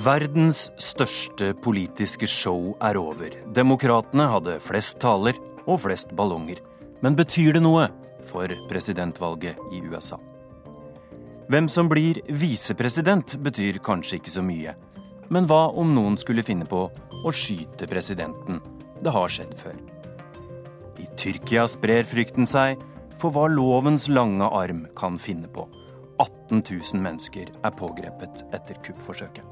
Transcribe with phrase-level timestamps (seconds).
[0.00, 3.34] Verdens største politiske show er over.
[3.52, 6.62] Demokratene hadde flest taler og flest ballonger.
[7.04, 7.88] Men betyr det noe
[8.24, 10.16] for presidentvalget i USA?
[11.52, 14.72] Hvem som blir visepresident, betyr kanskje ikke så mye.
[15.28, 18.62] Men hva om noen skulle finne på å skyte presidenten?
[19.02, 19.76] Det har skjedd før.
[21.02, 22.80] I Tyrkia sprer frykten seg
[23.20, 25.68] for hva lovens lange arm kan finne på.
[26.22, 29.49] 18 000 mennesker er pågrepet etter kuppforsøket.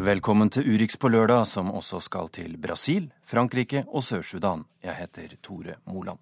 [0.00, 4.64] Velkommen til Urix på lørdag, som også skal til Brasil, Frankrike og Sør-Sudan.
[4.80, 6.18] Jeg heter Tore Moland.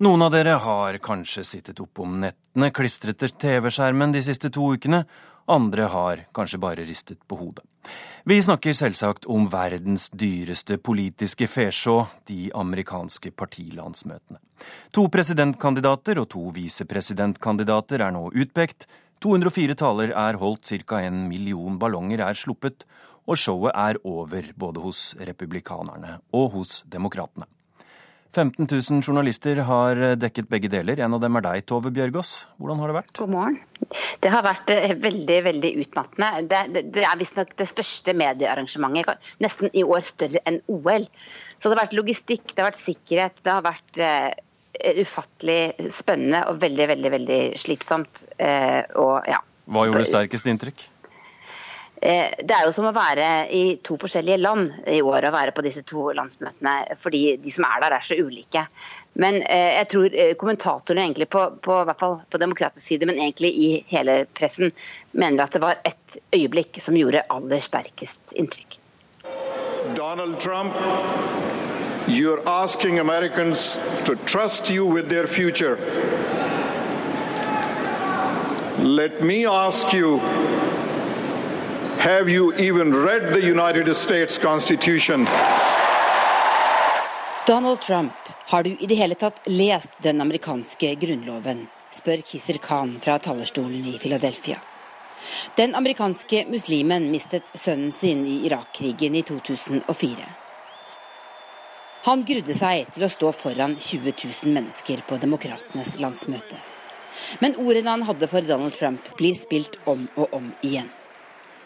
[0.00, 4.66] Noen av dere har kanskje sittet oppe om nettene klistret til TV-skjermen de siste to
[4.72, 5.02] ukene.
[5.48, 7.64] Andre har kanskje bare ristet på hodet.
[8.24, 14.40] Vi snakker selvsagt om verdens dyreste politiske fesjå, de amerikanske partilandsmøtene.
[14.96, 18.88] To presidentkandidater og to visepresidentkandidater er nå utpekt.
[19.26, 21.00] 204 taler er holdt, ca.
[21.02, 22.84] en million ballonger er sluppet,
[23.26, 27.48] og showet er over både hos republikanerne og hos demokratene.
[28.36, 31.00] 15 000 journalister har dekket begge deler.
[31.00, 32.32] En av dem er deg, Tove Bjørgaas.
[32.60, 33.12] Hvordan har det vært?
[33.16, 33.56] God morgen.
[34.22, 36.42] Det har vært eh, veldig veldig utmattende.
[36.50, 41.08] Det, det, det er visstnok det største mediearrangementet, nesten i år større enn OL.
[41.56, 44.34] Så det har vært logistikk, det har vært sikkerhet, det har vært eh,
[45.02, 48.26] ufattelig spennende og veldig, veldig, veldig slitsomt.
[48.38, 49.40] Eh, og, ja.
[49.66, 50.84] Hva gjorde sterkest inntrykk?
[51.96, 55.54] Eh, det er jo som å være i to forskjellige land i år, å være
[55.56, 56.74] på disse to landsmøtene.
[57.00, 58.66] Fordi de som er der, er så ulike.
[59.16, 63.52] Men eh, jeg tror kommentatorene egentlig på, på, hvert fall på demokratisk side, men egentlig
[63.56, 64.74] i hele pressen,
[65.16, 68.80] mener at det var ett øyeblikk som gjorde aller sterkest inntrykk.
[69.96, 70.74] Donald Trump
[72.08, 75.76] You're asking Americans to trust you with their future.
[78.78, 80.20] Let me ask you
[81.98, 85.26] Have you even read the United States Constitution?
[87.46, 88.12] Donald Trump,
[88.46, 91.66] har du i det hele tatt lest den amerikanske grunnloven?
[91.90, 94.60] spør Kisser Khan fra talerstolen i Philadelphia.
[95.56, 100.45] Den amerikanske muslimen mistet sønnen sin i Irak-krigen i 2004.
[102.06, 106.54] Han grudde seg til å stå foran 20 000 mennesker på demokratenes landsmøte.
[107.42, 110.86] Men ordene han hadde for Donald Trump, blir spilt om og om igjen.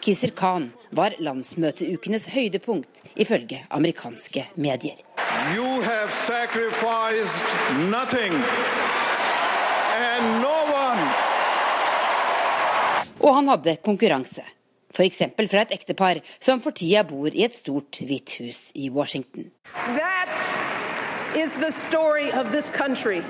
[0.01, 4.97] Kisser Khan var landsmøteukenes høydepunkt, ifølge amerikanske medier.
[5.53, 7.45] You have sacrificed
[7.91, 8.33] nothing,
[9.93, 11.05] and no one.
[13.21, 14.47] Og han hadde konkurranse.
[14.93, 15.21] F.eks.
[15.49, 19.51] fra et ektepar som for tida bor i et stort, hvitt hus i Washington.
[19.95, 20.31] That
[21.35, 23.23] is the story of this country.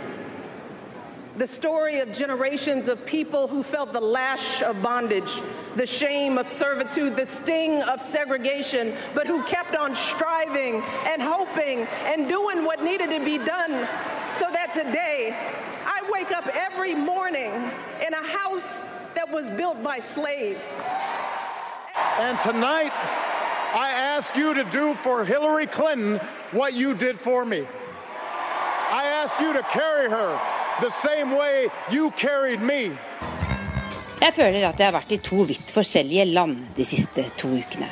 [1.38, 5.31] The story of generations of people who felt the lash of bondage,
[5.77, 11.88] the shame of servitude, the sting of segregation, but who kept on striving and hoping
[12.05, 13.71] and doing what needed to be done
[14.39, 15.33] so that today
[15.85, 17.53] I wake up every morning
[18.05, 18.67] in a house
[19.16, 20.67] that was built by slaves.
[22.19, 22.91] And tonight,
[23.73, 26.19] I ask you to do for Hillary Clinton
[26.51, 27.61] what you did for me.
[28.91, 30.39] I ask you to carry her
[30.81, 32.91] the same way you carried me.
[34.21, 37.88] Jeg føler at jeg har vært i to vidt forskjellige land de siste to ukene.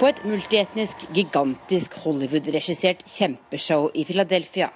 [0.00, 4.72] På et multietnisk, gigantisk Hollywood-regissert kjempeshow i Philadelphia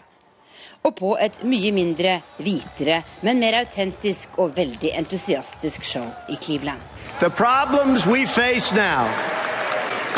[0.86, 6.80] og på et mye mindre, hvitere, men mer autentisk og veldig entusiastisk show i Cleveland.
[7.20, 9.10] The problems we face now,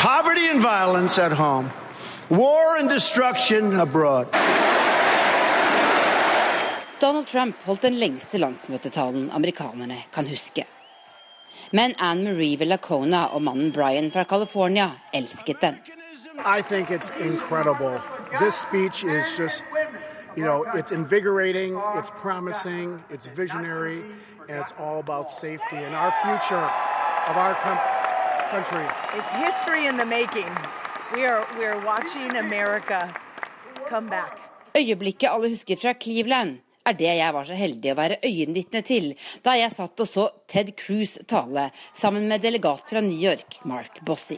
[0.01, 1.71] poverty and violence at home,
[2.29, 4.27] war and destruction abroad.
[7.01, 10.65] Donald Trump holdt den lengste landsmøtetalen amerikanerne kan huske.
[11.71, 15.79] Men Anne Marie Villacona og mannen Brian fra California elsket den.
[16.45, 18.01] I think it's incredible.
[18.39, 19.65] This speech is just
[20.35, 24.01] you know, it's invigorating, it's promising, it's visionary,
[24.47, 26.67] and it's all about safety and our future
[27.29, 27.55] of our
[28.53, 28.85] country.
[29.17, 30.51] It's history in the making.
[31.15, 33.13] We are, we are watching America
[33.89, 34.37] come back.
[34.77, 39.11] Øyeblikket alle husker fra Cleveland, er det jeg var så heldig å være øyenvitne til
[39.45, 44.01] da jeg satt og så Ted Cruz tale sammen med delegat fra New York, Mark
[44.05, 44.37] Bossy.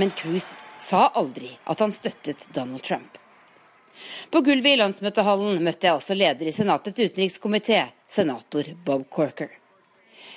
[0.00, 3.18] Men Cruz sa aldri at han støttet Donald Trump.
[4.30, 9.50] På gulvet i landsmøtehallen møtte jeg også leder i Senatets utenrikskomité, senator Bob Corker.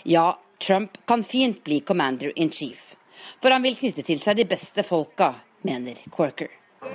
[0.04, 2.98] Ja, Trump kan fint bli commander in chief,
[3.40, 5.32] For han vil knytte til seg de beste folka,
[5.62, 6.52] mener Corker.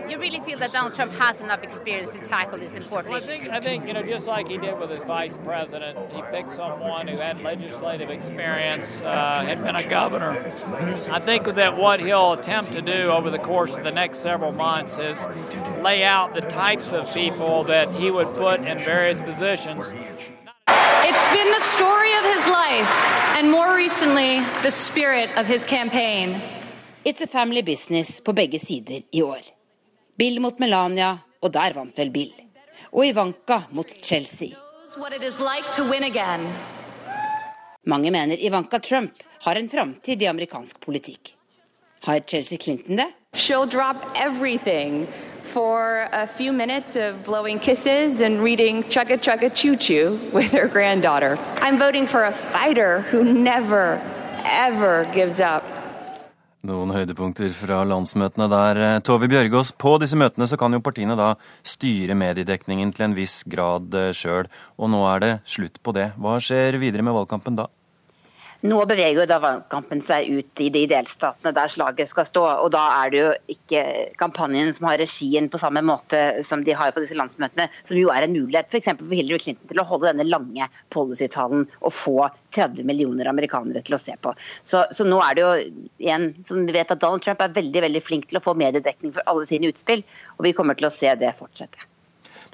[0.09, 3.27] You really feel that Donald Trump has enough experience to tackle this important well, I
[3.27, 6.53] think, I think, you know, just like he did with his vice president, he picked
[6.53, 10.55] someone who had legislative experience, uh, had been a governor.
[11.11, 14.53] I think that what he'll attempt to do over the course of the next several
[14.53, 15.19] months is
[15.83, 19.93] lay out the types of people that he would put in various positions.
[20.69, 22.91] It's been the story of his life,
[23.37, 26.41] and more recently, the spirit of his campaign.
[27.05, 29.58] It's a family business på begge sider i år.
[30.19, 32.33] Bill mot Melania, og der vant vel Bill.
[32.91, 34.49] Og Ivanka mot Chelsea.
[37.87, 41.37] Mange mener Ivanka Trump har en framtid i amerikansk politikk.
[42.05, 43.07] Har Chelsea Clinton det?
[43.35, 45.07] She'll drop everything
[45.45, 50.67] for a few minutes of blowing kisses and reading Chugga Chugga Choo Choo with her
[50.67, 51.39] granddaughter.
[51.61, 54.01] I'm voting for a fighter who never,
[54.45, 55.78] ever gives up.
[56.67, 58.79] Noen høydepunkter fra landsmøtene der.
[58.83, 63.15] Eh, Tove Bjørgaas, på disse møtene så kan jo partiene da styre mediedekningen til en
[63.15, 66.11] viss grad eh, sjøl, og nå er det slutt på det.
[66.19, 67.69] Hva skjer videre med valgkampen da?
[68.67, 72.41] Nå beveger jo da valgkampen seg ut i de delstatene der slaget skal stå.
[72.65, 73.83] og Da er det jo ikke
[74.19, 78.11] kampanjen som har regien på samme måte som de har på disse landsmøtene, som jo
[78.11, 78.89] er en mulighet f.eks.
[78.91, 82.17] For, for Hillary Clinton til å holde denne lange policy-talen og få
[82.57, 84.33] 30 millioner amerikanere til å se på.
[84.65, 85.53] Så, så, nå er det jo
[86.03, 89.15] igjen, som vi vet at Donald Trump er veldig veldig flink til å få mediedekning
[89.15, 90.03] for alle sine utspill,
[90.35, 91.87] og vi kommer til å se det fortsette.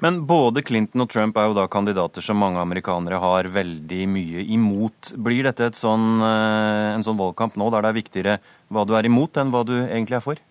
[0.03, 4.43] Men både Clinton og Trump er jo da kandidater som mange amerikanere har veldig mye
[4.55, 5.13] imot.
[5.15, 8.35] Blir dette sånn, eh, en sånn valgkamp nå der det er viktigere
[8.67, 10.41] hva du er imot, enn hva du egentlig er for?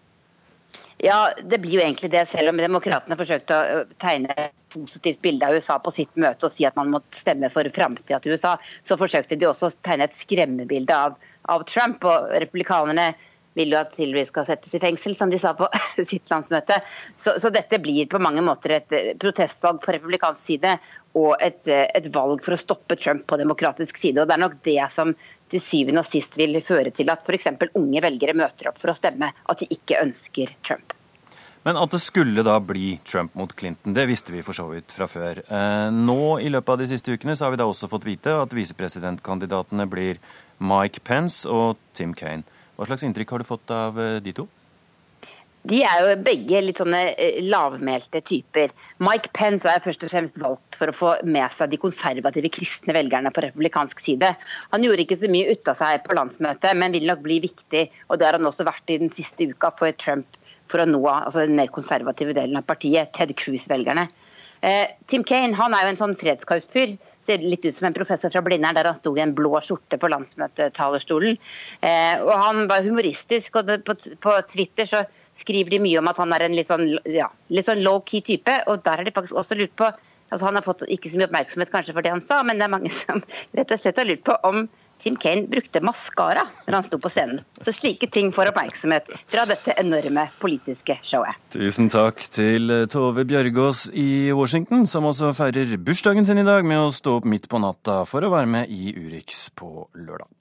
[1.02, 5.47] Ja, det blir jo egentlig det, selv om demokratene forsøkte å tegne et positivt bilde
[5.47, 8.55] av USA på sitt møte og si at man må stemme for framtida til USA,
[8.87, 11.19] så forsøkte de også å tegne et skremmebilde av,
[11.50, 12.06] av Trump.
[12.08, 13.12] Og republikanerne
[13.59, 15.69] vil jo at Hillary skal settes i fengsel, som de sa på
[16.11, 16.81] sitt landsmøte.
[17.17, 20.75] Så, så dette blir på mange måter et eh, protestvalg på republikansk side
[21.19, 24.23] og et, eh, et, valg for å stoppe Trump på demokratisk side.
[24.23, 25.15] Og Det er nok det som
[25.53, 27.53] til syvende og sist vil føre til at f.eks.
[27.75, 30.95] unge velgere møter opp for å stemme, at de ikke ønsker Trump.
[31.65, 34.93] Men at det skulle da bli Trump mot Clinton, det visste vi for så vidt
[34.93, 35.41] fra før.
[35.49, 38.35] Eh, nå i løpet av de siste ukene så har vi da også fått vite
[38.37, 40.21] at visepresidentkandidatene blir
[40.61, 42.45] Mike Pence og Tim Kaine.
[42.75, 44.47] Hva slags inntrykk har du fått av eh, de to?
[45.65, 48.73] De er jo begge litt sånne eh, lavmælte typer.
[49.05, 52.93] Mike Pence er først og fremst valgt for å få med seg de konservative kristne
[52.97, 54.35] velgerne på republikansk side.
[54.75, 57.87] Han gjorde ikke så mye ut av seg på landsmøtet, men vil nok bli viktig.
[58.11, 60.37] Og det har han også vært i den siste uka for Trump
[60.69, 64.11] for å nå altså den mer konservative delen av partiet, Ted Cruz-velgerne.
[64.64, 68.32] Eh, Tim Kaine han er jo en sånn fredskausfyr ser litt ut som en professor
[68.32, 71.38] fra Blindern, der han sto i en blå skjorte på landsmøtetalerstolen.
[71.81, 75.05] Eh, og han var humoristisk, og på, Twitter så
[75.38, 77.31] skriver de mye om at han er en litt sånn, ja,
[77.66, 78.58] sånn low-key type.
[78.70, 79.93] Og der har de faktisk også lurt på
[80.32, 82.64] altså Han har fått ikke så mye oppmerksomhet kanskje for det han sa, men det
[82.66, 83.20] er mange som
[83.55, 84.64] rett og slett har lurt på om
[85.05, 87.43] Tim Kane brukte maskara når han sto på scenen.
[87.61, 91.37] Så slike ting får oppmerksomhet fra dette enorme politiske showet.
[91.52, 96.87] Tusen takk til Tove Bjørgaas i Washington, som også feirer bursdagen sin i dag med
[96.87, 100.33] å stå opp midt på natta for å være med i Urix på lørdag.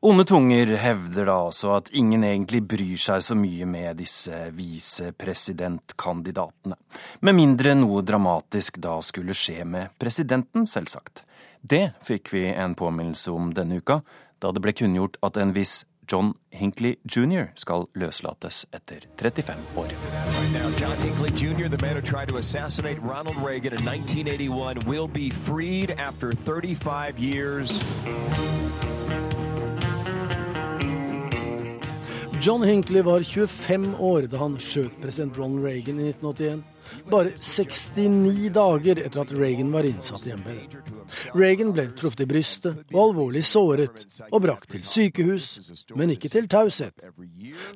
[0.00, 6.72] Onde tunger hevder da altså at ingen egentlig bryr seg så mye med disse visepresidentkandidatene.
[7.20, 11.28] Med mindre noe dramatisk da skulle skje med presidenten, selvsagt.
[11.60, 14.00] Det fikk vi en påminnelse om denne uka,
[14.40, 17.52] da det ble kunngjort at en viss John Hinckley jr.
[17.54, 19.92] skal løslates etter 35 år.
[20.80, 25.30] John Hinckley Jr., the man who tried to assassinate Ronald Reagan in 1981, will be
[25.46, 27.70] freed after 35 years.
[32.40, 36.64] John Hinckley var 25 år da han skjøt president Ronald Reagan i 1981
[37.10, 40.90] bare 69 dager etter at Reagan var innsatt i embetet.
[41.34, 45.48] Reagan ble truffet i brystet og alvorlig såret, og brakt til sykehus,
[45.98, 46.94] men ikke til taushet.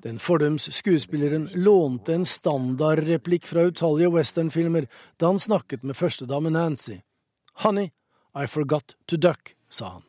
[0.04, 7.00] Den fordums skuespilleren lånte en standardreplikk fra utallige westernfilmer da han snakket med førstedame Nancy.
[7.64, 7.90] Honey,
[8.34, 10.02] I forgot to duck, sa han.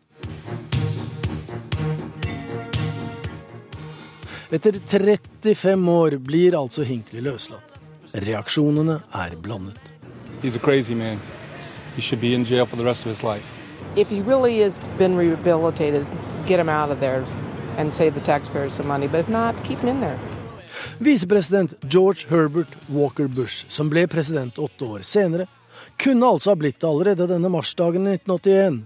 [4.49, 7.74] Etter 35 år blir altså Hinckley løslatt.
[8.13, 9.93] Reaksjonene er blandet.
[10.41, 11.19] He's a crazy man.
[11.95, 13.45] He should be in jail for the rest of his life.
[13.95, 16.05] If he really has been rehabilitated,
[16.45, 17.23] get him out of there
[17.77, 19.07] and save the taxpayers some money.
[19.07, 20.19] But if not, keep him in there.
[20.99, 25.47] Visepresident George Herbert Walker Bush, som ble president åtte år senere,
[25.97, 28.85] kunne altså ha blitt det allerede denne marsdagen 1981.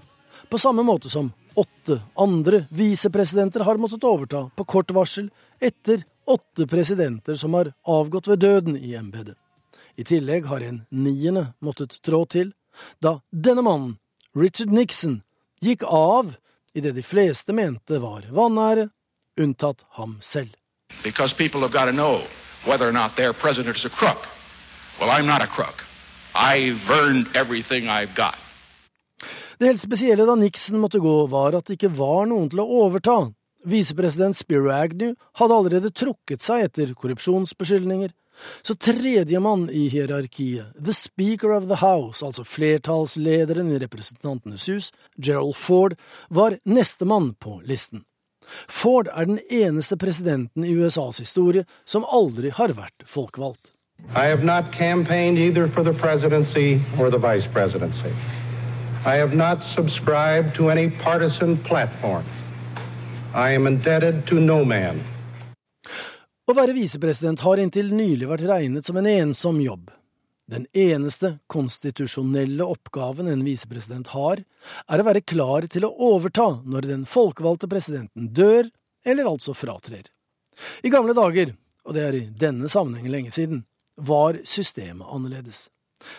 [0.49, 6.67] På samme måte som åtte andre visepresidenter har måttet overta på kort varsel etter åtte
[6.67, 9.37] presidenter som har avgått ved døden i embetet.
[9.95, 12.53] I tillegg har en niende måttet trå til,
[13.03, 13.97] da denne mannen,
[14.37, 15.21] Richard Nixon,
[15.59, 16.35] gikk av
[16.73, 18.89] i det de fleste mente var vanære,
[19.39, 20.55] unntatt ham selv.
[21.03, 22.21] Because people have got to know
[22.65, 24.21] whether or not their president's a crook.
[24.99, 25.83] Well, I'm not a crook.
[26.35, 28.35] I've earned everything I've got.
[29.59, 32.67] Det helt spesielle da Nixon måtte gå, var at det ikke var noen til å
[32.85, 33.17] overta.
[33.65, 38.11] Visepresident Spiro Agnew hadde allerede trukket seg etter korrupsjonsbeskyldninger.
[38.63, 45.57] Så tredjemann i hierarkiet, the speaker of the house, altså flertallslederen i Representantenes hus, Gerald
[45.59, 45.97] Ford,
[46.29, 48.05] var nestemann på listen.
[48.69, 53.73] Ford er den eneste presidenten i USAs historie som aldri har vært folkevalgt.
[54.15, 58.15] I have not campaigned either for the presidency or the vice presidency.
[59.05, 62.23] I have not subscribed to any partisan platform.
[63.35, 65.03] I am indebted to no man.
[66.49, 69.91] Å være visepresident har inntil nylig vært regnet som en ensom jobb.
[70.49, 74.41] Den eneste konstitusjonelle oppgaven en visepresident har,
[74.89, 78.71] er å være klar til å overta når den folkevalgte presidenten dør,
[79.05, 80.09] eller altså fratrer.
[80.81, 81.53] I gamle dager,
[81.85, 83.61] og det er i denne sammenhengen lenge siden,
[83.93, 85.67] var systemet annerledes.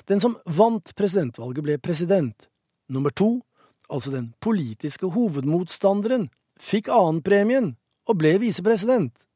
[0.07, 2.47] Den som vant presidentvalget, ble president,
[2.91, 3.37] Nummer to,
[3.87, 6.25] altså den politiske hovedmotstanderen,
[6.61, 7.75] fikk annenpremien
[8.09, 9.27] og ble visepresident.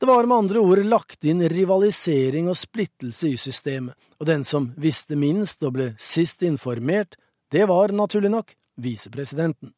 [0.00, 4.70] Det var med andre ord lagt inn rivalisering og splittelse i systemet, og den som
[4.80, 7.16] visste minst og ble sist informert,
[7.50, 9.72] det var naturlig nok visepresidenten.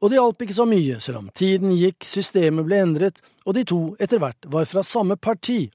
[0.00, 3.64] Og det hjalp ikke så mye, selv om tiden gikk, systemet ble endret, og de
[3.66, 5.66] to etter hvert var fra samme parti.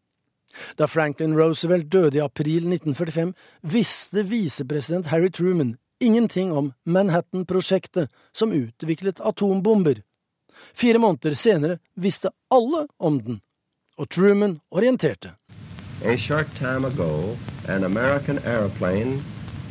[0.79, 8.51] Da Franklin Roosevelt døde i april 1945, visste visepresident Harry Truman ingenting om Manhattan-prosjektet som
[8.55, 10.01] utviklet atombomber.
[10.73, 13.41] Fire måneder senere visste alle om den,
[13.97, 15.35] og Truman orienterte.
[16.05, 17.37] A short time ago,
[17.67, 19.21] an American airplane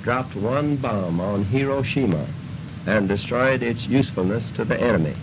[0.04, 2.24] dropped one bomb on Hiroshima
[2.86, 5.14] and destroyed its usefulness to the enemy.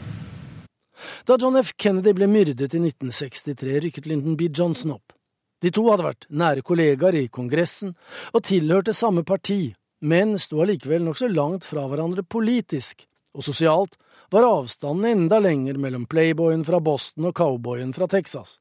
[1.25, 1.73] Da John F.
[1.77, 4.49] Kennedy ble myrdet i 1963, rykket Lyndon B.
[4.53, 5.13] Johnson opp.
[5.61, 7.95] De to hadde vært nære kollegaer i Kongressen
[8.33, 13.97] og tilhørte samme parti, men sto allikevel nokså langt fra hverandre politisk, og sosialt
[14.29, 18.59] var avstanden enda lenger mellom playboyen fra Boston og cowboyen fra Texas.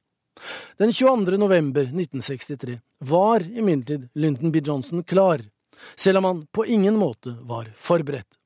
[0.77, 1.37] Den 22.
[1.37, 4.61] november 1963 var imidlertid Lyndon B.
[4.65, 5.43] Johnson klar,
[5.97, 8.39] selv om han på ingen måte var forberedt.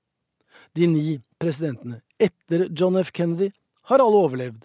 [0.75, 3.13] De ni presidentene etter John F.
[3.13, 3.51] Kennedy
[3.91, 4.65] har alle overlevd,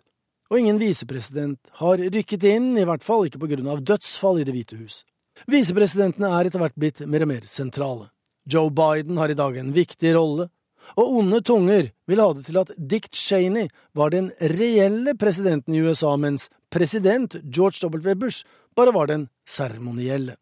[0.49, 4.45] og ingen visepresident har rykket inn, i hvert fall ikke på grunn av dødsfall i
[4.45, 5.01] Det hvite hus.
[5.49, 8.11] Visepresidentene er etter hvert blitt mer og mer sentrale.
[8.45, 10.49] Joe Biden har i dag en viktig rolle,
[10.95, 15.81] og onde tunger vil ha det til at Dick Cheney var den reelle presidenten i
[15.81, 18.15] USA, mens president George W.
[18.15, 20.37] Bush bare var den seremonielle.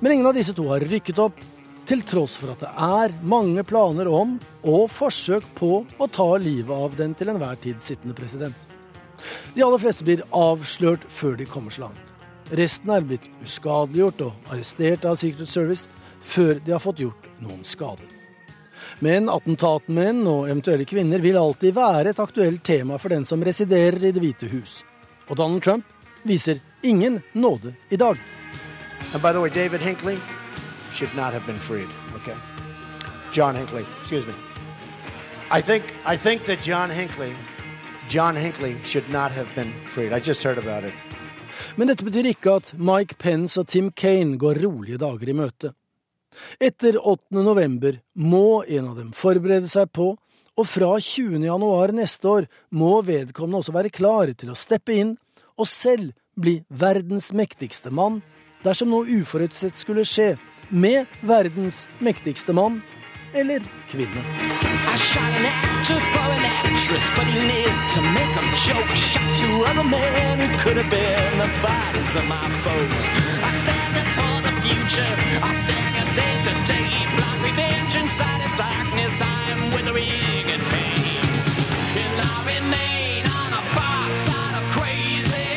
[0.00, 1.38] Men ingen av disse to har rykket opp,
[1.88, 4.34] til tross for at det er mange planer om
[4.68, 8.52] og forsøk på å ta livet av den til enhver tid sittende president.
[9.54, 12.04] De aller fleste blir avslørt før de kommer så langt.
[12.60, 15.88] Resten er blitt uskadeliggjort og arrestert av Secret Service,
[16.20, 18.17] før de har fått gjort noen skade.
[18.98, 24.08] Men attentatmenn og eventuelle kvinner vil alltid være et aktuelt tema for den som residerer
[24.08, 24.82] i Det hvite hus.
[25.28, 25.84] Og Donald Trump
[26.26, 28.18] viser ingen nåde i dag.
[29.14, 30.18] And by the way, David Hinckley
[30.92, 31.88] should not have been freed.
[32.16, 32.34] Okay,
[33.32, 33.84] John Hinckley.
[34.02, 34.34] Excuse me.
[35.50, 37.32] I think I think that John Hinckley,
[38.10, 40.12] John Hinckley should not have been freed.
[40.12, 40.94] I just heard about it.
[41.76, 45.72] Men dette betyr ikke at Mike Pence og Tim Kane går rolige dager i møte.
[46.60, 47.42] Etter 8.
[47.42, 50.12] november må en av dem forberede seg på,
[50.58, 51.38] og fra 20.
[51.46, 55.14] januar neste år må vedkommende også være klar til å steppe inn
[55.58, 58.20] og selv bli verdens mektigste mann
[58.64, 60.32] dersom noe uforutsett skulle skje
[60.70, 62.82] med verdens mektigste mann
[63.32, 64.22] eller kvinne.
[74.68, 75.14] Future.
[75.42, 79.14] I stand a day to day, blind revenge inside of darkness.
[79.22, 81.24] I am withering in pain,
[82.04, 85.52] and I remain on the far side of crazy.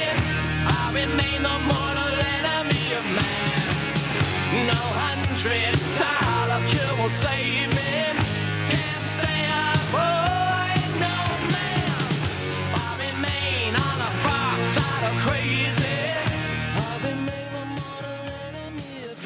[0.80, 3.68] I remain the mortal enemy of man.
[4.72, 7.61] No hundred dollar cure will save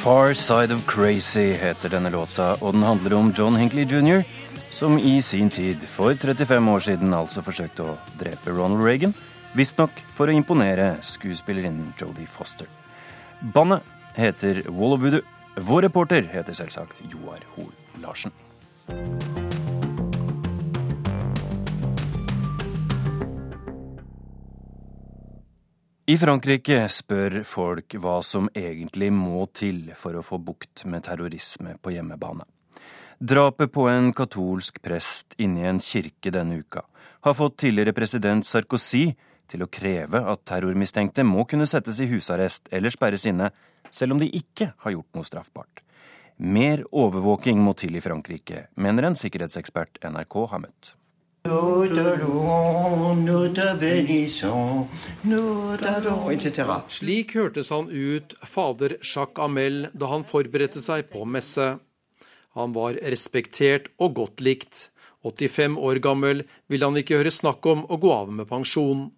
[0.06, 4.22] Far Side of Crazy heter denne låta, og den handler om John Hinckley jr.,
[4.70, 9.16] som i sin tid, for 35 år siden, altså forsøkte å drepe Ronald Reagan,
[9.58, 12.70] visstnok for å imponere skuespillerinnen Jodie Foster.
[13.42, 13.82] Bandet
[14.14, 15.26] heter Wall of Voodoo.
[15.58, 17.74] Vår reporter heter selvsagt Joar Hoel
[18.06, 18.36] Larsen.
[26.06, 31.72] I Frankrike spør folk hva som egentlig må til for å få bukt med terrorisme
[31.82, 32.44] på hjemmebane.
[33.18, 36.84] Drapet på en katolsk prest inne i en kirke denne uka
[37.26, 39.16] har fått tidligere president Sarkozy
[39.50, 43.50] til å kreve at terrormistenkte må kunne settes i husarrest eller sperres inne,
[43.90, 45.82] selv om de ikke har gjort noe straffbart.
[46.38, 50.94] Mer overvåking må til i Frankrike, mener en sikkerhetsekspert NRK har møtt.
[56.90, 61.68] Slik hørtes han ut, fader Jacques Amel, da han forberedte seg på messe.
[62.58, 64.90] Han var respektert og godt likt.
[65.22, 69.12] 85 år gammel ville han ikke høre snakk om å gå av med pensjon.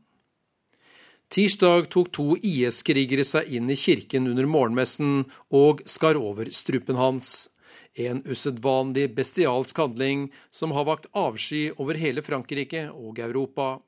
[1.31, 7.50] Tirsdag tok to IS-krigere seg inn i kirken under morgenmessen og skar over strupen hans.
[7.97, 13.79] En usedvanlig bestialsk handling som har vakt avsky over hele Frankrike og Europa.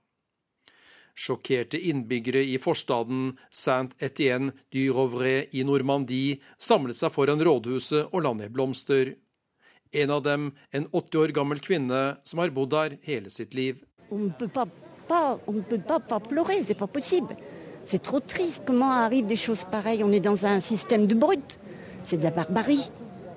[1.13, 8.33] Sjokkerte innbyggere i forstaden Saint-Étienne du Rouvray i Normandie samlet seg foran rådhuset og la
[8.39, 9.13] ned blomster.
[9.93, 13.83] En av dem en 80 år gammel kvinne som har bodd der hele sitt liv.
[14.09, 14.65] On peut pas,
[15.07, 17.35] pas, on peut pas, pas pleurer, c'est pas possible.
[17.85, 18.63] C'est trop triste.
[18.65, 22.89] Comment arrivent des choses pareilles On est dans un système de barbarie.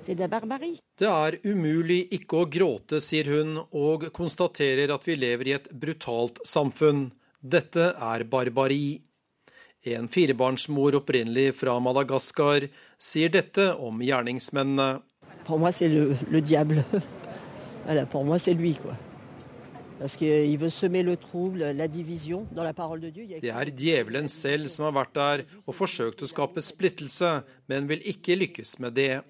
[0.03, 5.71] Det er umulig ikke å gråte, sier hun, og konstaterer at vi lever i et
[5.71, 7.07] brutalt samfunn.
[7.39, 9.01] Dette er barbari.
[9.83, 15.01] En firebarnsmor opprinnelig fra Madagaskar sier dette om gjerningsmennene.
[15.43, 16.85] For meg er det le diable.
[17.85, 18.95] Voilà, pour moi, c'est lui, quoi.
[19.99, 22.47] Parce qu'il veut semer le trouble, la division.
[22.51, 25.13] Dans la parole de Dieu, il y a Det er djevelen selv som har vært
[25.15, 29.23] der og forsøkt å skape splittelse, men vil ikke lykkes med det.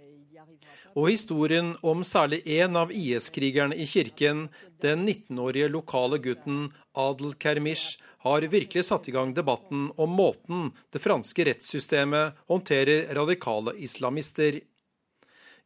[0.93, 4.45] Og historien om særlig én av IS-krigerne i kirken,
[4.82, 11.01] den 19-årige lokale gutten Adel Kermish, har virkelig satt i gang debatten om måten det
[11.03, 14.62] franske rettssystemet håndterer radikale islamister.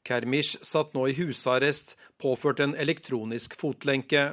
[0.07, 4.31] Kermish satt nå i husarrest, påført en elektronisk fotlenke.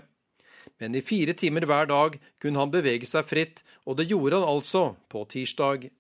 [0.80, 4.48] Men i fire timer hver dag kunne han bevege seg fritt, og det gjorde han
[4.54, 5.90] altså på tirsdag.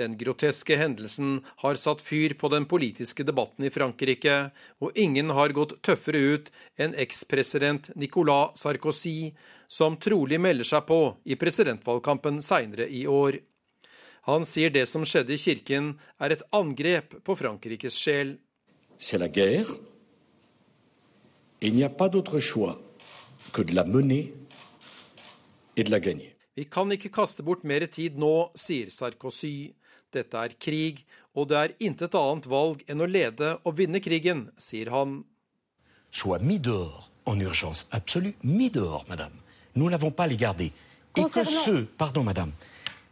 [0.00, 5.52] Den groteske hendelsen har satt fyr på den politiske debatten i Frankrike, og ingen har
[5.52, 9.34] gått tøffere ut enn ekspresident Nicolas Sarkozy,
[9.68, 13.42] som trolig melder seg på i presidentvalgkampen seinere i år.
[14.28, 18.38] Han sier det som skjedde i kirken er et angrep på Frankrikes sjel.
[19.00, 19.66] c'est la guerre.
[21.62, 22.78] Il n'y a pas d'autre choix
[23.52, 24.32] que de la mener
[25.76, 26.36] et de la gagner.
[26.56, 29.72] Vi kan ikke kaste bort mer tid nå, sier Sarkozy.
[30.12, 34.48] Dette er krig, og det er intet annet valg enn å lede og vinne krigen,
[34.58, 35.22] sier han.
[36.10, 39.32] soit mis dehors en urgence absolue, mis dehors, madame.
[39.76, 40.72] Nous n'avons pas les garder.
[41.16, 42.52] Et que ceux, pardon, madame,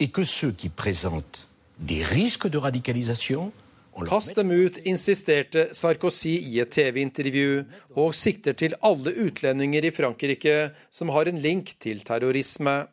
[0.01, 3.53] et que ceux qui présentent des risques de radicalisation,
[4.07, 7.65] Kast dem ut, insisterte Sarkozy i et TV-intervju,
[7.99, 12.87] og sikter til alle utlendinger i Frankrike som har en link til terrorisme.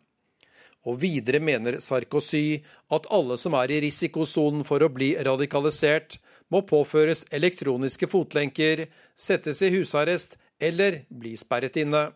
[0.85, 2.61] Og videre mener Sarkozy
[2.93, 6.19] at alle som er i risikosonen for å bli radikalisert,
[6.53, 8.85] må påføres elektroniske fotlenker,
[9.17, 12.11] settes i husarrest eller bli sperret inne.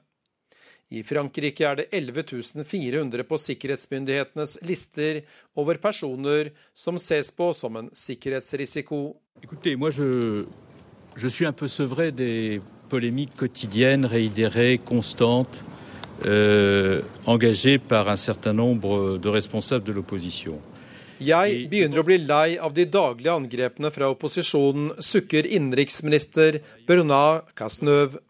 [0.89, 5.21] I Frankrike er det 11 400 på sikkerhetsmyndighetenes lister
[5.57, 9.17] over personer som ses på som en sikkerhetsrisiko.
[9.43, 10.45] Écoutez, moi je,
[11.15, 13.43] je suis un peu sevré des polémiques
[16.25, 17.01] euh,
[17.87, 20.59] par un certain nombre de responsables de l'opposition.
[21.19, 28.21] Jeg begynner å bli lei av de daglige angrepene fra opposisjonen, sukker innenriksminister Bernard Cazeneuve.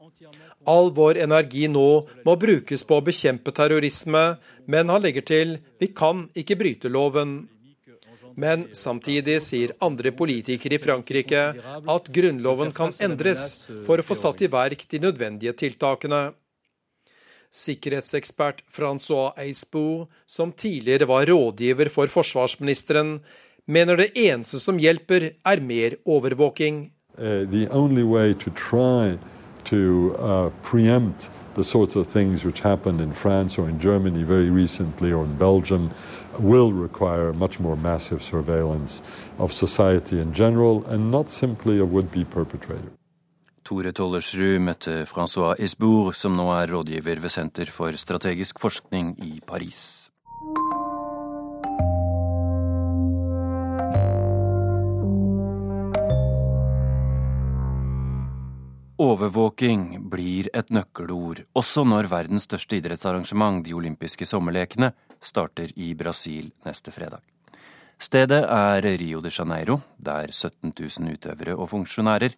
[0.66, 1.86] All vår energi nå
[2.26, 4.24] må brukes på å bekjempe terrorisme,
[4.66, 7.44] men han legger til vi kan ikke bryte loven.
[8.40, 11.46] Men samtidig sier andre politikere i Frankrike
[11.94, 16.30] at grunnloven kan endres for å få satt i verk de nødvendige tiltakene.
[17.52, 23.20] Sikkerhetsekspert Francois Eisboe, som tidligere var rådgiver for forsvarsministeren,
[23.66, 26.92] mener det eneste som hjelper, er mer overvåking.
[27.18, 27.46] Uh,
[29.66, 34.50] to uh, preempt the sorts of things which happened in France or in Germany very
[34.50, 35.92] recently or in Belgium
[36.40, 39.02] will require much more massive surveillance
[39.38, 42.99] of society in general and not simply of would be perpetrators.
[43.70, 49.36] Tore Tollersrud møtte Francois Esbour, som nå er rådgiver ved Senter for strategisk forskning i
[49.46, 50.10] Paris.
[58.98, 66.50] Overvåking blir et nøkkelord også når verdens største idrettsarrangement, de olympiske sommerlekene, starter i Brasil
[66.66, 67.22] neste fredag.
[68.02, 72.34] Stedet er Rio de Janeiro, der 17 000 utøvere og funksjonærer,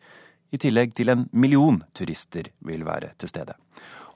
[0.52, 3.56] i tillegg til en million turister, vil være til stede.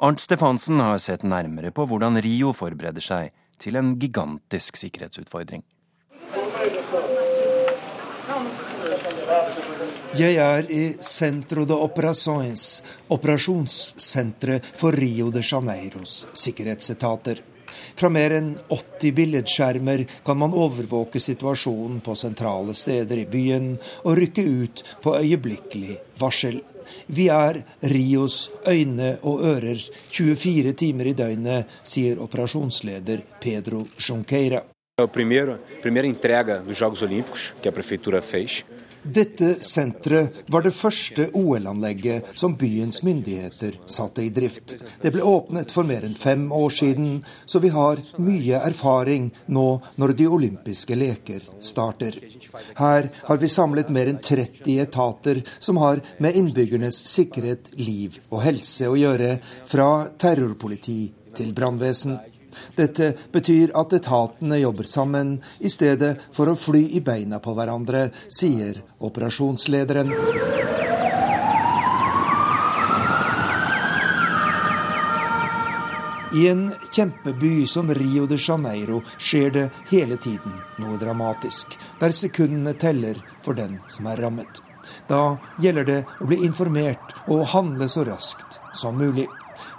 [0.03, 5.63] Arnt Stefansen har sett nærmere på hvordan Rio forbereder seg til en gigantisk sikkerhetsutfordring.
[10.15, 17.41] Jeg er i Centro de Operações, operasjonssenteret for Rio de Janeiros sikkerhetsetater.
[17.95, 23.73] Fra mer enn 80 billedskjermer kan man overvåke situasjonen på sentrale steder i byen
[24.05, 26.61] og rykke ut på øyeblikkelig varsel.
[27.07, 34.61] Vi er Rios øyne og ører 24 timer i døgnet, sier operasjonsleder Pedro Junqueira.
[34.97, 38.74] A primeira, primeira entrega dos Jogos Olímpicos que a.
[39.05, 44.73] Dette senteret var det første OL-anlegget som byens myndigheter satte i drift.
[45.01, 49.67] Det ble åpnet for mer enn fem år siden, så vi har mye erfaring nå
[50.01, 52.17] når de olympiske leker starter.
[52.81, 58.41] Her har vi samlet mer enn 30 etater som har med innbyggernes sikkerhet, liv og
[58.47, 59.37] helse å gjøre,
[59.69, 61.01] fra terrorpoliti
[61.35, 62.17] til brannvesen.
[62.75, 68.09] Dette betyr at etatene jobber sammen i stedet for å fly i beina på hverandre,
[68.27, 70.13] sier operasjonslederen.
[76.35, 82.73] I en kjempeby som Rio de Janeiro skjer det hele tiden noe dramatisk, der sekundene
[82.75, 84.59] teller for den som er rammet.
[85.07, 89.29] Da gjelder det å bli informert og handle så raskt som mulig.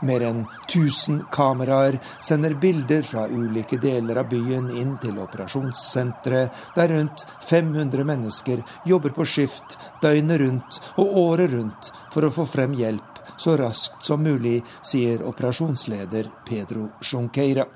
[0.03, 6.93] Mer enn 1000 kameraer sender bilder fra ulike deler av byen inn til operasjonssenteret, der
[6.93, 12.77] rundt 500 mennesker jobber på skift døgnet rundt og året rundt for å få frem
[12.77, 17.67] hjelp så raskt som mulig, sier operasjonsleder Pedro Junqueira.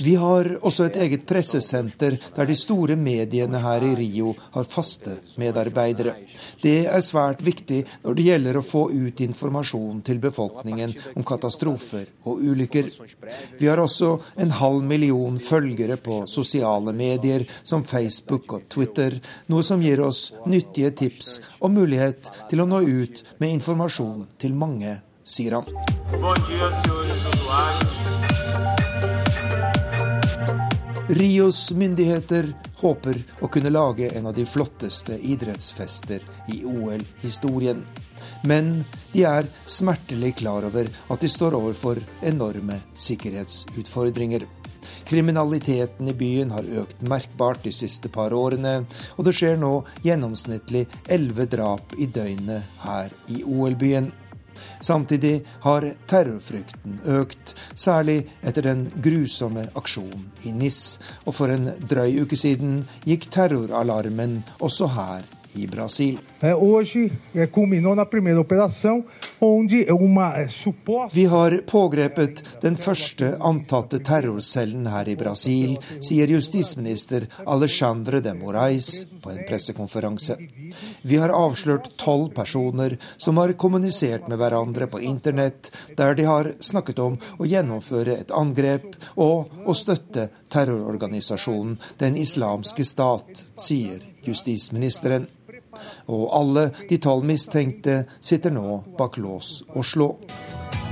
[0.00, 5.18] Vi har også et eget pressesenter der de store mediene her i Rio har faste
[5.40, 6.16] medarbeidere.
[6.62, 12.10] Det er svært viktig når det gjelder å få ut informasjon til befolkningen om katastrofer
[12.28, 12.90] og ulykker.
[13.58, 19.62] Vi har også en halv million følgere på sosiale medier som Facebook og Twitter, noe
[19.66, 25.00] som gir oss nyttige tips og mulighet til å nå ut med informasjon til mange,
[25.22, 25.64] sier han.
[31.08, 37.84] Rios myndigheter håper å kunne lage en av de flotteste idrettsfester i OL-historien.
[38.44, 44.44] Men de er smertelig klar over at de står overfor enorme sikkerhetsutfordringer.
[45.04, 48.80] Kriminaliteten i byen har økt merkbart de siste par årene,
[49.16, 49.72] og det skjer nå
[50.04, 54.12] gjennomsnittlig elleve drap i døgnet her i OL-byen.
[54.80, 60.98] Samtidig har terrorfrykten økt, særlig etter den grusomme aksjonen i NIS.
[61.24, 66.18] Og for en drøy uke siden gikk terroralarmen også her i Brasil.
[71.12, 79.04] Vi har pågrepet den første antatte terrorcellen her i Brasil, sier justisminister Alexandre de Moraes
[79.22, 80.36] på en pressekonferanse.
[81.02, 86.52] Vi har avslørt tolv personer som har kommunisert med hverandre på internett, der de har
[86.60, 95.26] snakket om å gjennomføre et angrep og å støtte terrororganisasjonen Den islamske stat, sier justisministeren.
[96.06, 100.10] Og alle de tolv mistenkte sitter nå bak lås og slå.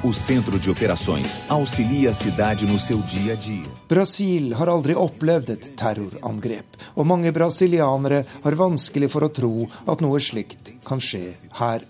[0.05, 3.69] O Centro de Operações auxilia a cidade no seu dia a dia.
[3.89, 10.03] Brasil har aldri opplevd et terrorangrep, og mange brasilianere har vanskelig for å tro at
[10.03, 11.87] noe slikt kan skje her.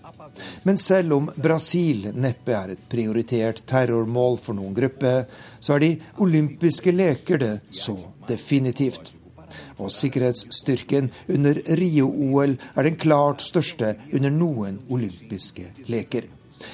[0.63, 5.15] Men selv om Brasil neppe er et prioritert terrormål for noen gruppe,
[5.57, 7.97] så er de olympiske leker det så
[8.29, 9.15] definitivt.
[9.79, 16.29] Og sikkerhetsstyrken under Rio-OL er den klart største under noen olympiske leker.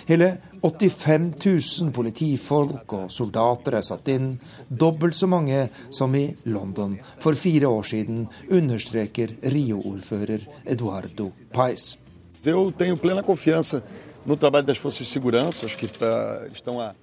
[0.10, 0.28] Hele
[0.62, 4.34] 85 000 politifolk og soldater er satt inn,
[4.70, 11.96] dobbelt så mange som i London for fire år siden, understreker Rio-ordfører Eduardo Pais.
[12.44, 13.82] Jeg har plena confiança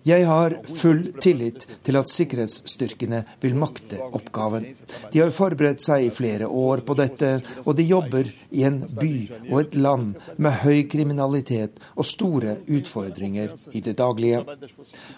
[0.06, 4.68] Jeg har full tillit til at sikkerhetsstyrkene vil makte oppgaven.
[5.10, 7.32] De har forberedt seg i flere år på dette,
[7.64, 9.14] og de jobber i en by
[9.50, 14.44] og et land med høy kriminalitet og store utfordringer i det daglige.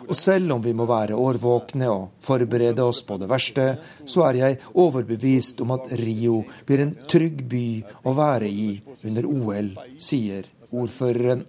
[0.09, 3.71] Og selv om vi må være årvåkne og forberede oss på det verste,
[4.09, 7.67] så er jeg overbevist om at Rio blir en trygg by
[8.09, 8.71] å være i
[9.05, 11.45] under OL, sier ordføreren.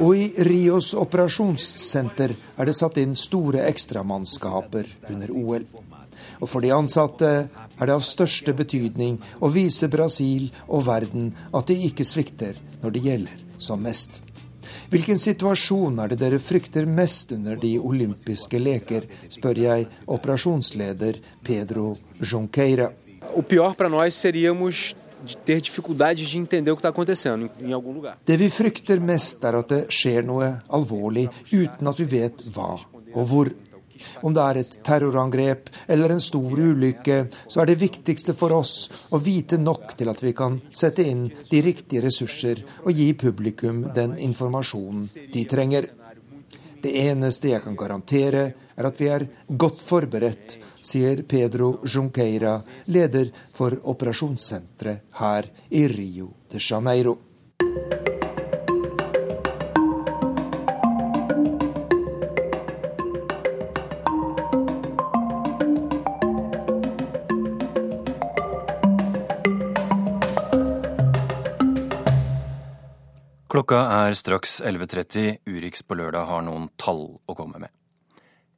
[0.00, 5.66] Og i Rios operasjonssenter er det satt inn store ekstramannskaper under OL.
[6.40, 7.30] Og for de ansatte
[7.80, 12.96] er det av største betydning å vise Brasil og verden at de ikke svikter når
[12.96, 14.22] det gjelder som mest.
[14.90, 21.92] Hvilken situasjon er det dere frykter mest under de olympiske leker, spør jeg operasjonsleder Pedro
[22.18, 22.90] Junqueira.
[23.34, 24.94] O pior para nós seríamos
[25.44, 28.18] ter dificuldades de entender o que está acontecendo em algum lugar.
[28.24, 32.78] Det vi frykter mest, er at det skjer noe alvorlig uten at vi vet hva
[33.14, 33.50] og hvor.
[34.24, 38.88] Om det er et terrorangrep eller en stor ulykke, så er det viktigste for oss
[39.12, 43.84] å vite nok til at vi kan sette inn de riktige ressurser og gi publikum
[43.92, 45.90] den informasjonen de trenger.
[46.80, 48.44] Det eneste jeg kan garantere,
[48.76, 49.26] er at vi er
[49.60, 52.56] godt forberedt, sier Pedro Junqueira,
[52.88, 57.18] leder for operasjonssenteret her i Rio de Janeiro.
[73.70, 75.36] Klokka er straks 11.30.
[75.46, 77.70] Urix på lørdag har noen tall å komme med.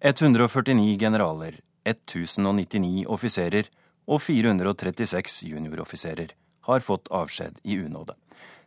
[0.00, 3.68] 149 generaler, 1099 offiserer
[4.08, 6.32] og 436 junioroffiserer
[6.64, 8.16] har fått avskjed i unåde.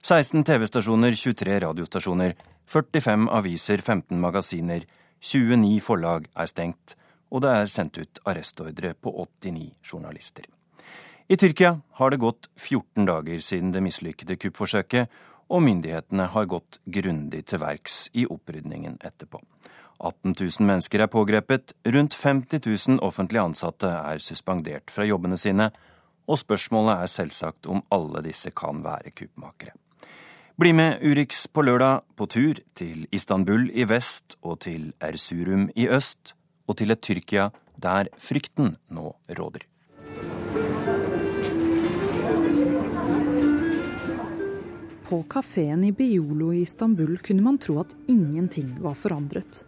[0.06, 2.38] 16 TV-stasjoner, 23 radiostasjoner,
[2.70, 4.86] 45 aviser, 15 magasiner,
[5.18, 6.94] 29 forlag er stengt,
[7.34, 10.46] og det er sendt ut arrestordre på 89 journalister.
[11.26, 15.10] I Tyrkia har det gått 14 dager siden det mislykkede kuppforsøket,
[15.50, 19.42] og myndighetene har gått grundig til verks i opprydningen etterpå.
[20.00, 25.70] 18 000 mennesker er pågrepet, rundt 50 000 offentlig ansatte er suspendert fra jobbene sine,
[26.28, 29.76] og spørsmålet er selvsagt om alle disse kan være kuppmakere.
[30.56, 35.88] Bli med Urix på lørdag på tur til Istanbul i vest og til Erzurum i
[35.92, 36.34] øst,
[36.68, 39.68] og til et Tyrkia der frykten nå råder.
[45.10, 49.60] På kafeen i Biolo i Istanbul kunne man tro at ingenting var forandret.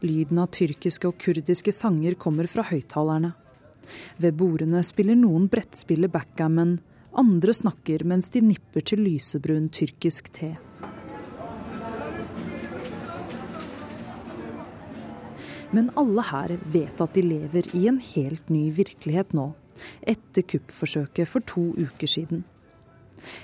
[0.00, 3.32] Lyden av tyrkiske og kurdiske sanger kommer fra høyttalerne.
[4.22, 6.76] Ved bordene spiller noen brettspiller backgammon,
[7.10, 10.54] andre snakker mens de nipper til lysebrun tyrkisk te.
[15.74, 19.50] Men alle her vet at de lever i en helt ny virkelighet nå,
[20.06, 22.46] etter kuppforsøket for to uker siden.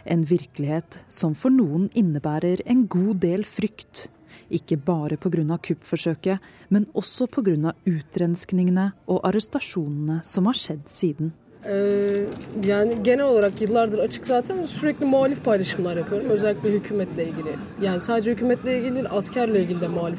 [0.05, 4.09] En virkelighet som for noen innebærer en god del frykt.
[4.51, 5.59] Ikke bare pga.
[5.59, 6.38] kuppforsøket,
[6.69, 7.73] men også pga.
[7.87, 11.33] utrenskningene og arrestasjonene som har skjedd siden.
[11.66, 12.25] Ee,
[12.64, 16.29] yani genel olarak yıllardır açık zaten sürekli muhalif paylaşımlar yapıyorum.
[16.31, 17.55] Özellikle hükümetle ilgili.
[17.83, 20.19] Yani sadece hükümetle ilgili değil, askerle ilgili de muhalif.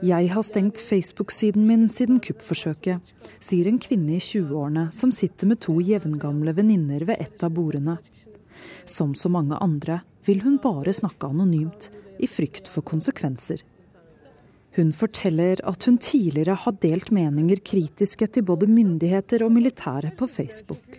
[0.00, 3.04] Jeg har stengt Facebook-siden min siden kuppforsøket,
[3.36, 7.98] sier en kvinne i 20-årene som sitter med to jevngamle venninner ved et av bordene.
[8.88, 13.60] Som så mange andre vil hun bare snakke anonymt, i frykt for konsekvenser.
[14.78, 20.28] Hun forteller at hun tidligere har delt meninger kritiske til både myndigheter og militære på
[20.32, 20.96] Facebook.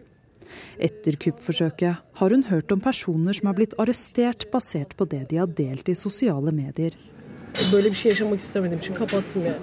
[0.78, 5.42] Etter kuppforsøket har hun hørt om personer som er blitt arrestert basert på det de
[5.42, 6.94] har delt i sosiale medier.
[7.72, 9.58] Böyle bir şey yaşamak istemediğim için kapattım yani.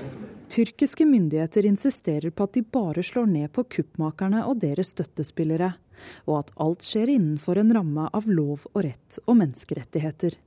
[0.49, 5.75] Tyrkiske myndigheter insisterer på at de bare slår ned på kuppmakerne og deres støttespillere,
[6.27, 10.39] og at alt skjer innenfor en ramme av lov og rett og menneskerettigheter.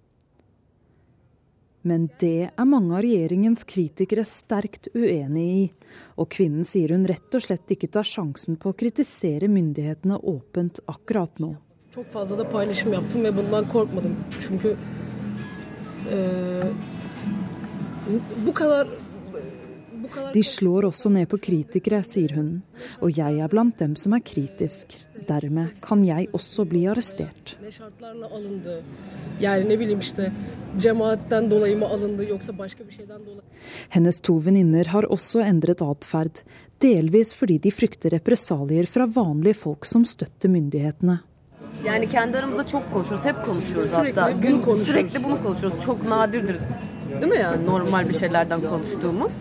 [1.84, 5.64] Men det er mange av regjeringens kritikere sterkt uenig i,
[6.18, 10.82] og kvinnen sier hun rett og slett ikke tar sjansen på å kritisere myndighetene åpent
[10.90, 11.56] akkurat nå.
[11.96, 14.16] Çok fazla da paylaşım yaptım ve bundan korkmadım.
[14.48, 14.76] Çünkü
[16.12, 16.18] e,
[18.46, 18.88] bu kadar
[20.34, 22.50] De slår også ned på kritikere, sier hun,
[23.00, 24.96] og jeg er blant dem som er kritisk.
[25.28, 27.56] Dermed kan jeg også bli arrestert.
[33.96, 36.44] Hennes to venninner har også endret atferd,
[36.82, 41.22] delvis fordi de frykter represalier fra vanlige folk som støtter myndighetene.
[41.86, 44.32] Yani kendi aramızda çok konuşuyoruz, hep konuşuyoruz hatta.
[44.32, 44.88] Gün, konuşuyoruz.
[44.88, 45.84] sürekli bunu konuşuyoruz.
[45.86, 46.58] Çok nadirdir
[47.22, 49.32] değil mi ya normal bir şeylerden konuştuğumuz.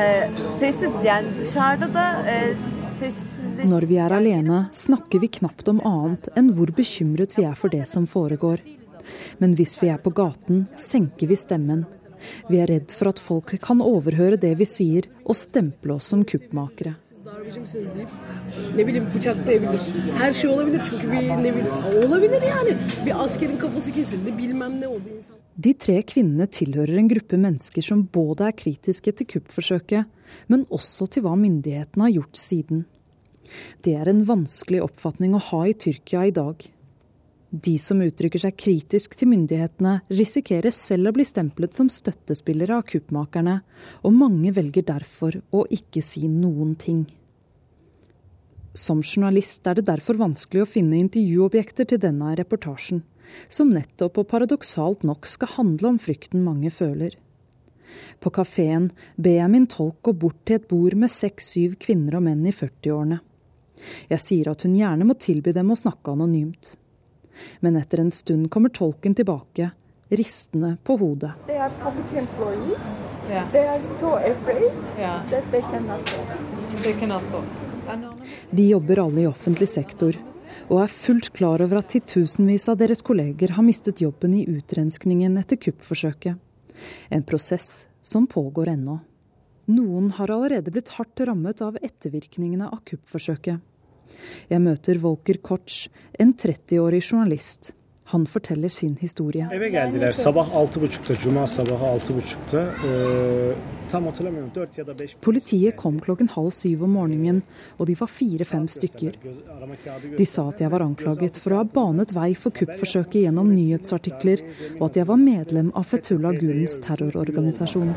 [0.00, 2.54] E, sessiz yani dışarıda da e,
[3.00, 7.56] sessiz Når vi er alene, snakker vi knapt om annet enn hvor bekymret vi er
[7.58, 8.62] for det som foregår.
[9.40, 11.86] Men hvis vi er på gaten, senker vi stemmen.
[12.50, 16.22] Vi er redd for at folk kan overhøre det vi sier og stemple oss som
[16.22, 16.94] kuppmakere.
[17.26, 18.08] Darbeci misiniz deyip
[18.76, 19.80] ne bileyim bıçaklayabilir.
[20.18, 22.76] Her şey olabilir çünkü bir ne bileyim olabilir yani.
[23.06, 25.36] Bir askerin kafası kesildi bilmem ne oldu insan.
[25.58, 30.06] De tre kvinnene tilhører en gruppe mennesker som både er kritiske til kuppforsøket,
[30.46, 32.84] men også til hva myndighetene har gjort siden.
[33.82, 36.62] Det er en vanskelig oppfatning å ha i Tyrkia i dag.
[37.50, 42.86] De som uttrykker seg kritisk til myndighetene, risikerer selv å bli stemplet som støttespillere av
[42.92, 43.58] kuppmakerne,
[44.04, 47.06] og mange velger derfor å ikke si noen ting.
[48.78, 53.02] Som journalist er det derfor vanskelig å finne intervjuobjekter til denne reportasjen,
[53.48, 57.16] som nettopp og paradoksalt nok skal handle om frykten mange føler.
[58.20, 62.26] På kafeen ber jeg min tolk gå bort til et bord med seks-syv kvinner og
[62.26, 63.20] menn i 40-årene.
[64.10, 66.74] Jeg sier at hun gjerne må tilby dem å snakke anonymt.
[67.62, 69.70] Men etter en stund kommer tolken tilbake,
[70.10, 71.36] ristende på hodet.
[71.46, 72.90] They are public employees.
[73.52, 76.26] They are so afraid that they cannot talk.
[76.82, 76.94] They.
[78.50, 80.16] De jobber alle i offentlig sektor,
[80.66, 85.38] og er fullt klar over at titusenvis av deres kolleger har mistet jobben i utrenskningen
[85.40, 86.36] etter kuppforsøket.
[87.10, 88.98] En prosess som pågår ennå.
[89.68, 93.58] Noen har allerede blitt hardt rammet av ettervirkningene av kuppforsøket.
[94.48, 97.74] Jeg møter Volker Kotsch, en 30-årig journalist.
[98.08, 99.48] Han forteller sin historie.
[99.52, 102.62] Eve geldiler sabah 6.30'da, cuma sabahı 6.30'da.
[102.62, 103.54] Ee,
[103.90, 107.42] tam hatırlamıyorum 4 ya da 5 Politiet kom klokken halv syv om morgenen,
[107.78, 109.12] og de var fire-fem stykker.
[110.18, 114.44] De sa at jeg var anklaget for å ha banet vei for kuppforsøket gjennom nyhetsartikler,
[114.80, 117.92] og at jeg var medlem av Fetullah Gulens terrororganisasjon.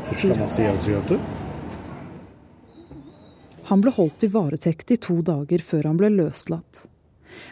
[3.72, 6.91] Han ble holdt i varetekt i to dager før han ble løslatt.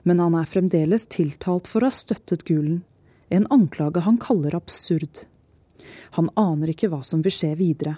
[0.03, 2.83] Men han er fremdeles tiltalt for å ha støttet Gulen,
[3.31, 5.25] en anklage han kaller absurd.
[6.19, 7.97] Han aner ikke hva som vil skje videre.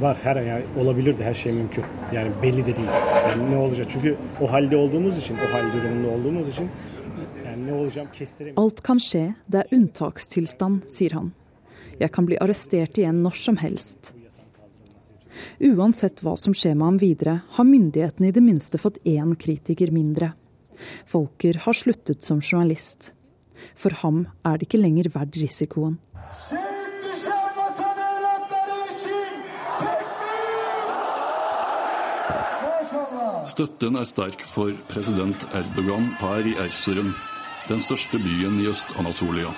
[0.00, 1.84] Var her yani olabilirdi her şey mümkün.
[2.14, 2.88] Yani belli de değil.
[3.28, 3.86] Yani ne olacak?
[3.90, 6.68] Çünkü o halde olduğumuz için, o hal durumunda olduğumuz için
[7.46, 8.62] yani ne olacağım kestiremiyorum.
[8.62, 11.32] Alt kan skje, det er unntakstilstand, sier han.
[12.00, 14.12] Jeg kan bli arrestert igjen når som helst.
[15.60, 19.92] Uansett hva som skjer med ham videre, har myndighetene i det minste fått én kritiker
[19.92, 20.32] mindre.
[21.06, 23.12] Folker har sluttet som journalist.
[23.74, 25.98] For ham er det ikke lenger verdt risikoen.
[33.52, 37.12] Støtten er sterk for president Erdogan her i Erzurum,
[37.68, 39.52] den største byen i Øst-Anatolia.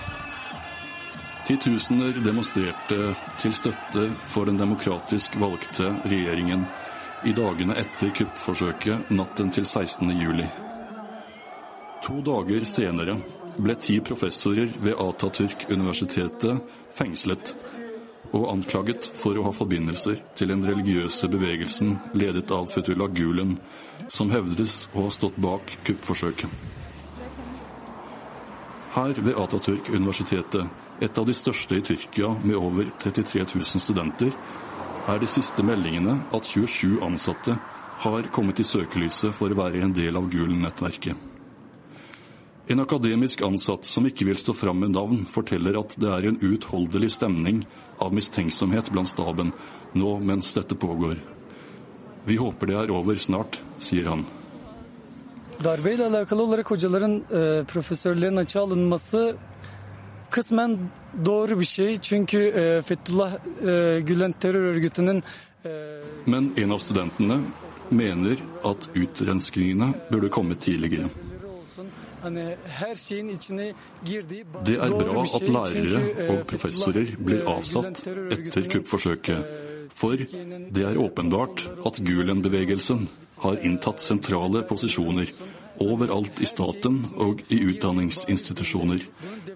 [1.45, 6.65] Titusener demonstrerte til støtte for den demokratisk valgte regjeringen
[7.29, 10.11] i dagene etter kuppforsøket natten til 16.
[10.17, 10.49] juli.
[12.05, 13.15] To dager senere
[13.57, 17.55] ble ti professorer ved Atatürk-universitetet fengslet
[18.35, 23.57] og anklaget for å ha forbindelser til den religiøse bevegelsen ledet av Fetullah Gulen,
[24.13, 26.53] som hevdes å ha stått bak kuppforsøket.
[28.99, 30.69] Her ved Atatürk-universitetet,
[31.01, 34.35] et av de største i Tyrkia med over 33 000 studenter,
[35.09, 37.57] er de siste meldingene at 27 ansatte
[38.05, 41.34] har kommet i søkelyset for å være en del av Gulen-nettverket.
[42.67, 46.39] En akademisk ansatt som ikke vil stå fram med navn, forteller at det er en
[46.41, 47.61] uutholdelig stemning
[48.01, 49.51] av mistenksomhet blant staben
[49.93, 51.19] nå mens dette pågår.
[52.25, 54.25] Vi håper det er over snart, sier han.
[55.65, 59.37] Darbeyle alakalı olarak hocaların e, profesörlerin açığa alınması
[60.31, 60.79] kısmen
[61.25, 61.99] doğru bir şey.
[61.99, 63.33] Çünkü e, Fethullah
[63.67, 65.23] e, Gülen terör örgütünün
[65.65, 67.39] e, Men en av studentene
[67.91, 71.09] mener at utrenskningene burde kommet tidligere.
[74.65, 78.01] Det er bra at lærere e, og professorer blir e, avsatt
[78.37, 79.45] etter kuppforsøket,
[79.95, 83.09] for det er åpenbart at Gulen-bevegelsen
[83.45, 85.31] har inntatt sentrale posisjoner
[85.83, 89.05] overalt i staten og i utdanningsinstitusjoner.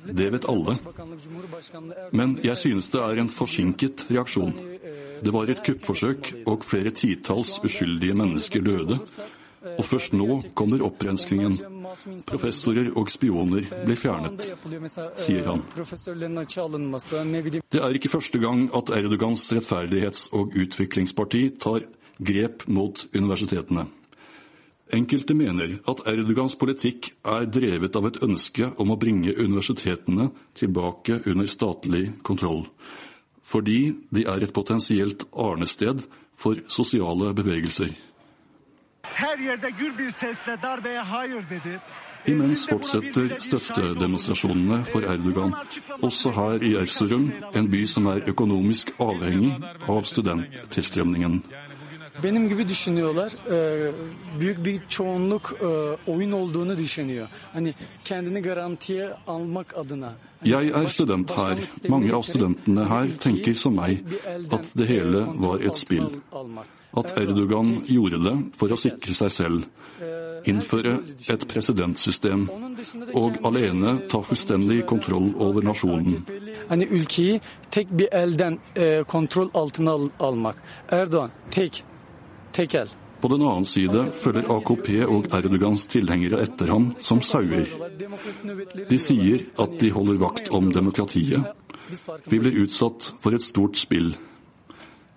[0.04, 0.76] Det vet alle.
[2.12, 4.54] Men jeg synes det er en forsinket reaksjon.
[5.24, 9.00] Det var et kuppforsøk, og flere titalls uskyldige mennesker døde.
[9.78, 11.58] Og først nå kommer opprenskningen.
[12.28, 14.42] Professorer og spioner blir fjernet,
[15.20, 15.62] sier han.
[17.68, 21.86] Det er ikke første gang at Erdogans rettferdighets- og utviklingsparti tar
[22.18, 23.86] grep mot universitetene.
[24.92, 31.20] Enkelte mener at Erdogans politikk er drevet av et ønske om å bringe universitetene tilbake
[31.28, 32.64] under statlig kontroll,
[33.44, 36.06] fordi de er et potensielt arnested
[36.38, 37.92] for sosiale bevegelser.
[42.26, 45.54] Imens fortsetter støttedemonstrasjonene for Erdogan,
[46.02, 49.54] også her i Erzurum, en by som er økonomisk avhengig
[49.88, 51.42] av studenttilstrømningen.
[52.22, 53.32] Benim gibi düşünüyorlar.
[54.40, 55.66] Büyük bir çoğunluk e,
[56.10, 57.28] oyun olduğunu düşünüyor.
[57.52, 60.12] Hani kendini garantiye almak adına.
[60.44, 61.58] Jeg er student her.
[61.88, 63.98] Mange av studentene her tenker som meg,
[64.52, 66.06] at det hele var et spill.
[66.98, 69.66] At Erdogan gjorde det for å sikre seg selv,
[70.48, 70.94] innføre
[71.30, 72.46] et presidentsystem
[73.18, 76.22] og alene ta fullstendig kontroll over nasjonen.
[78.74, 80.56] E, kontrol altına al, almak.
[80.88, 81.84] Erdoğan tek
[82.52, 82.88] Tekel.
[83.20, 87.66] På den annen side følger AKP og Erdogans tilhengere etter ham som sauer.
[88.88, 91.42] De sier at de holder vakt om demokratiet.
[92.30, 94.12] Vi blir utsatt for et stort spill.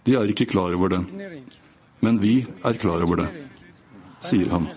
[0.06, 1.02] De er ikke klar over det.
[2.02, 3.30] Men vi er klar over det,
[4.26, 4.68] sier han.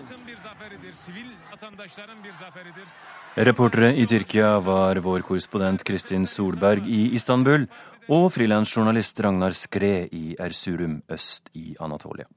[3.35, 7.65] Reportere i Tyrkia var vår korrespondent Kristin Solberg i Istanbul
[8.13, 12.29] og frilansjournalist Ragnar Skre i Erzurum øst i Anatolia.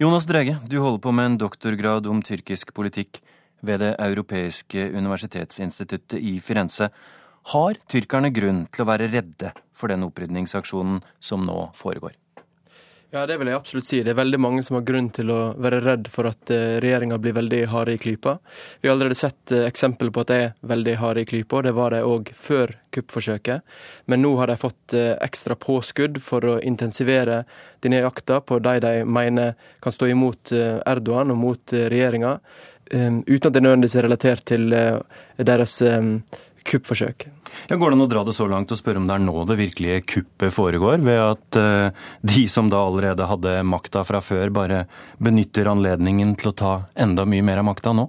[0.00, 3.22] Jonas Drege, du holder på med en doktorgrad om tyrkisk politikk
[3.62, 6.88] ved Det europeiske universitetsinstituttet i Firenze.
[7.52, 12.16] Har tyrkerne grunn til å være redde for den opprydningsaksjonen som nå foregår?
[13.10, 13.98] Ja, det vil jeg absolutt si.
[14.06, 17.16] Det er veldig mange som har grunn til å være redd for at eh, regjeringa
[17.18, 18.36] blir veldig harde i klypa.
[18.78, 21.66] Vi har allerede sett eh, eksempel på at de er veldig harde i klypa, og
[21.66, 23.66] det var de òg før kuppforsøket.
[24.06, 27.40] Men nå har de fått eh, ekstra påskudd for å intensivere
[27.82, 32.36] denne jakta på de de mener kan stå imot Erdogan og mot regjeringa,
[32.90, 35.76] uten at det nødvendigvis er relatert til deres
[36.64, 37.26] kuppforsøk.
[37.68, 39.44] Ja, går det an å dra det så langt og spørre om det er nå
[39.48, 44.52] det virkelige kuppet foregår, ved at uh, de som da allerede hadde makta fra før,
[44.54, 44.84] bare
[45.22, 48.08] benytter anledningen til å ta enda mye mer av makta nå?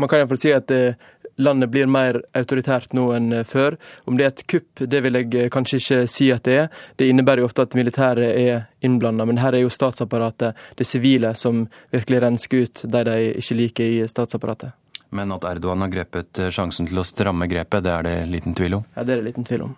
[0.00, 0.98] Man kan iallfall si at uh,
[1.38, 3.78] landet blir mer autoritært nå enn uh, før.
[4.10, 6.70] Om det er et kupp, det vil jeg kanskje ikke si at det er.
[6.98, 11.34] Det innebærer jo ofte at militæret er innblanda, men her er jo statsapparatet, det sivile,
[11.38, 14.74] som virkelig rensker ut de de ikke liker i statsapparatet.
[15.14, 18.56] Men at Erdogan har grepet eh, sjansen til å stramme grepet, det er det liten
[18.56, 18.86] tvil om?
[18.96, 19.74] Ja, det er det liten tvil om.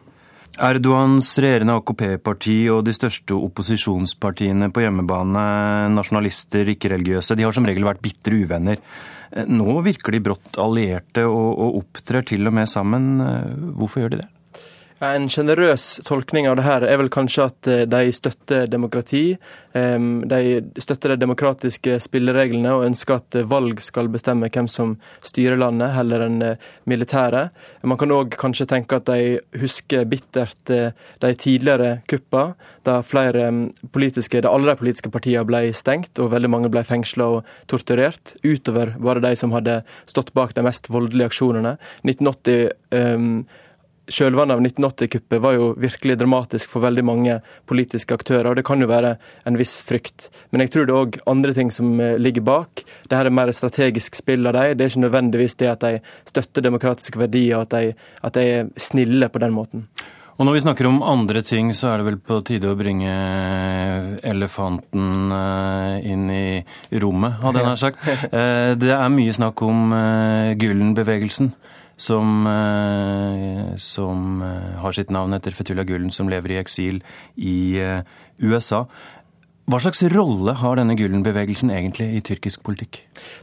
[0.56, 5.42] Erdogans regjerende AKP-parti og de største opposisjonspartiene på hjemmebane,
[5.92, 8.80] nasjonalister, ikke-religiøse, de har som regel vært bitre uvenner.
[9.36, 13.12] Eh, nå virker de brått allierte og, og opptrer til og med sammen.
[13.20, 14.30] Eh, hvorfor gjør de det?
[15.04, 19.36] En sjenerøs tolkning av det her er vel kanskje at eh, de støtter demokrati.
[19.76, 20.38] De
[20.80, 26.24] støtter de demokratiske spillereglene og ønsker at valg skal bestemme hvem som styrer landet, heller
[26.24, 26.38] enn
[26.88, 27.42] militære.
[27.84, 32.46] Man kan òg kanskje tenke at de husker bittert eh, de tidligere kuppa,
[32.88, 33.50] da flere
[33.92, 38.32] politiske, da alle de politiske partiene ble stengt og veldig mange ble fengsla og torturert,
[38.46, 41.76] utover bare de som hadde stått bak de mest voldelige aksjonene.
[42.08, 43.30] 1980 um,
[44.06, 48.78] Kjølvannet av 1980-kuppet var jo virkelig dramatisk for veldig mange politiske aktører, og det kan
[48.78, 49.16] jo være
[49.48, 50.28] en viss frykt.
[50.54, 52.84] Men jeg tror det er òg andre ting som eh, ligger bak.
[53.08, 54.76] Dette er mer strategisk spill av dem.
[54.78, 55.98] Det er ikke nødvendigvis det at de
[56.28, 59.88] støtter demokratiske verdier, at de, at de er snille på den måten.
[60.36, 63.10] Og når vi snakker om andre ting, så er det vel på tide å bringe
[64.22, 68.10] elefanten eh, inn i rommet, hadde jeg nær sagt.
[68.30, 69.88] Eh, det er mye snakk om
[70.54, 71.56] Gyllen-bevegelsen
[71.96, 77.02] som, eh, som eh, har sitt navn etter Fetullah Gulen, som lever i eksil
[77.36, 78.02] i eh,
[78.38, 78.84] USA.
[79.66, 83.00] Hva slags rolle har denne Gulen-bevegelsen egentlig i tyrkisk politikk?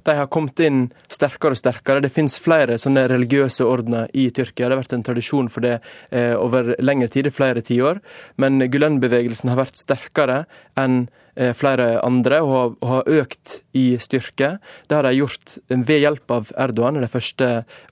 [0.08, 2.00] De har kommet inn sterkere og sterkere.
[2.06, 4.70] Det finnes flere sånne religiøse ordener i Tyrkia.
[4.70, 5.82] Det har vært en tradisjon for det
[6.40, 8.00] over lengre tid, flere tiår.
[8.40, 10.46] Men Gulen-bevegelsen har vært sterkere
[10.80, 11.10] enn
[11.58, 14.58] flere andre og har økt i styrke.
[14.88, 17.48] Det har de gjort ved hjelp av Erdogan de første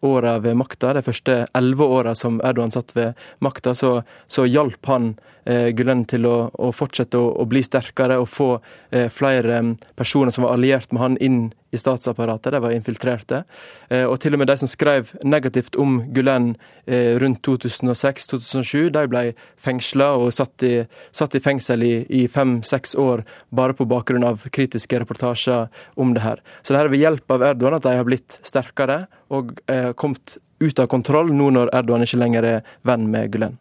[0.05, 0.93] åra ved makta.
[0.93, 5.15] De første elleve åra som Erdogan satt ved makta, så, så hjalp han
[5.45, 8.51] eh, Gulen til å, å fortsette å, å, bli sterkere og få
[8.91, 9.63] eh, flere
[9.97, 13.43] personer som var alliert med han inn i statsapparatet, de var infiltrerte.
[13.89, 16.51] Eh, og til og med de som skrev negativt om Gulen
[16.85, 19.23] eh, rundt 2006-2007, de ble
[19.59, 20.73] fengsla og satt i,
[21.15, 26.25] satt i fengsel i, i fem-seks år bare på bakgrunn av kritiske reportasjer om det
[26.25, 26.43] her.
[26.61, 29.91] Så det her er ved hjelp av Erdogan at de har blitt sterkere og eh,
[29.95, 33.57] kommet ut av kontroll nå når Erdogan ikke lenger er venn med Gulen.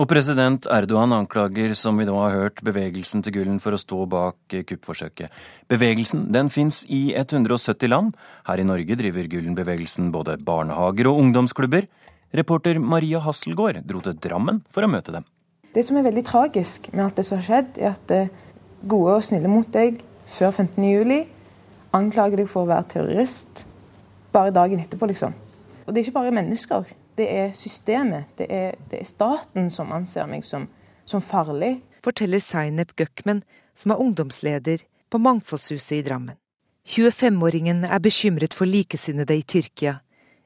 [0.00, 4.06] Og president Erdogan anklager, som vi nå har hørt, bevegelsen til Gulen for å stå
[4.08, 5.28] bak eh, kuppforsøket.
[5.68, 8.14] Bevegelsen den fins i 170 land.
[8.48, 11.90] Her i Norge driver Gulen-bevegelsen både barnehager og ungdomsklubber.
[12.32, 15.28] Reporter Maria Hasselgaard dro til Drammen for å møte dem.
[15.76, 18.32] Det som er veldig tragisk med alt det som har skjedd, er at eh,
[18.88, 20.00] gode og snille mot deg
[20.38, 21.20] før 15.07
[21.92, 23.66] anklager deg for å være terrorist
[24.32, 25.36] bare dagen etterpå, liksom.
[25.84, 26.80] Og det er ikke bare mennesker
[27.16, 30.68] det er systemet, det er, det er staten som anser meg som,
[31.04, 31.80] som farlig.
[32.04, 33.42] Forteller Zaineb Gøkmen,
[33.74, 36.38] som er ungdomsleder på Mangfoldshuset i Drammen.
[36.88, 40.00] 25-åringen er bekymret for likesinnede i Tyrkia,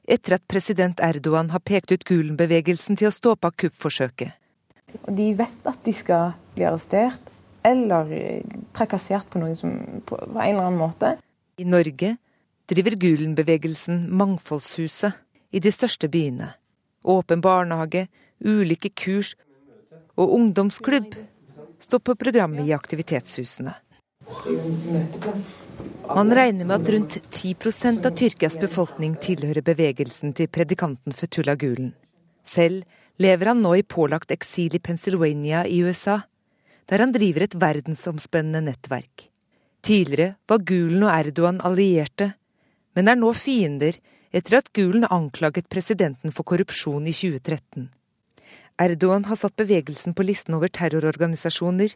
[0.05, 4.35] etter at president Erdogan har pekt ut Gulen-bevegelsen til å stå bak kuppforsøket.
[5.09, 7.33] De vet at de skal bli arrestert
[7.67, 8.12] eller
[8.77, 9.73] trakassert på, som,
[10.07, 11.17] på en eller annen måte.
[11.59, 12.14] I Norge
[12.71, 15.17] driver Gulen-bevegelsen Mangfoldshuset
[15.51, 16.53] i de største byene.
[17.07, 18.07] Åpen barnehage,
[18.44, 19.34] ulike kurs
[20.16, 21.14] og ungdomsklubb
[21.78, 23.74] står på programmet i aktivitetshusene.
[26.07, 31.92] Man regner med at rundt 10% av Tyrkias befolkning tilhører bevegelsen til predikanten Fetullah Gulen.
[32.47, 32.82] Selv
[33.22, 36.20] lever han nå i pålagt eksil i Pennsylvania i USA,
[36.86, 39.28] der han driver et verdensomspennende nettverk.
[39.86, 42.32] Tidligere var Gulen og Erdogan allierte,
[42.94, 43.99] men er nå fiender
[44.33, 47.89] etter at Gulen anklaget presidenten for korrupsjon i 2013.
[48.83, 51.95] Erdogan har satt bevegelsen på listen over terrororganisasjoner,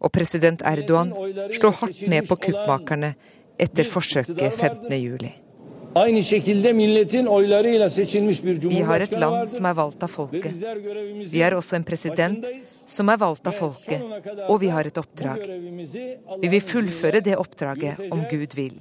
[0.00, 1.12] og president Erdogan
[1.54, 3.14] slår hardt ned på kuppmakerne
[3.60, 5.49] etter forsøket 15.07.
[5.90, 5.98] Vi
[8.80, 10.54] har et land som er valgt av folket.
[11.32, 12.44] Vi har også en president
[12.86, 13.98] som er valgt av folket,
[14.46, 15.42] og vi har et oppdrag.
[16.38, 18.78] Vi vil fullføre det oppdraget om Gud vil.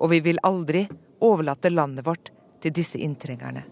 [0.00, 0.88] Og vi vil aldri
[1.22, 3.62] overlate landet vårt til disse inntrengerne.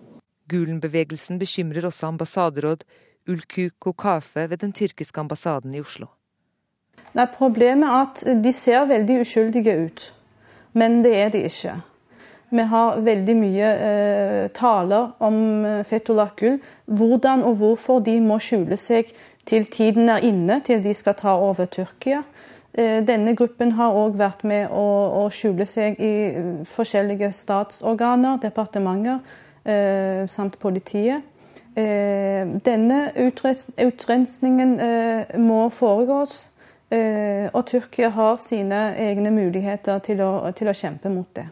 [0.47, 2.87] Gulen-bevegelsen bekymrer også ambassaderåd
[3.27, 6.07] Ulku Kokafe ved den tyrkiske ambassaden i Oslo.
[7.11, 10.15] Nei, Problemet er at de ser veldig uskyldige ut,
[10.79, 11.75] men det er de ikke.
[12.51, 18.39] Vi har veldig mye eh, taler om eh, Fetullah Gul, hvordan og hvorfor de må
[18.39, 19.11] skjule seg
[19.47, 22.23] til tiden er inne, til de skal ta over Tyrkia.
[22.77, 24.87] Eh, denne gruppen har òg vært med å,
[25.25, 29.19] å, skjule seg i eh, forskjellige statsorganer, departementer
[29.65, 31.27] eh, samt politiet.
[31.77, 34.79] Eh, denne utrensningen
[35.43, 36.47] må foregås,
[36.87, 41.49] og Tyrkia har sine egne muligheter til å, til å kjempe mot det.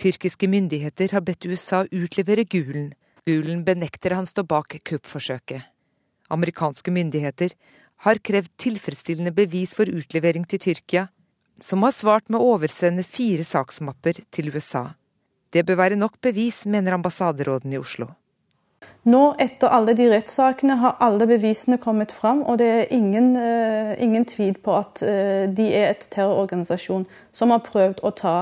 [0.00, 2.94] Tyrkiske myndigheter har bedt USA utlevere Gulen.
[3.28, 5.66] Gulen benekter han står bak kuppforsøket.
[6.32, 7.52] Amerikanske myndigheter
[8.06, 11.10] har krevd tilfredsstillende bevis for utlevering til Tyrkia,
[11.60, 14.86] som har svart med å oversende fire saksmapper til USA.
[15.52, 18.08] Det bør være nok bevis, mener ambassaderåden i Oslo.
[19.04, 23.92] Nå, etter alle de rettssakene, har alle bevisene kommet fram, og det er ingen, uh,
[24.00, 27.04] ingen tvil på at uh, de er et terrororganisasjon
[27.36, 28.34] som har prøvd å ta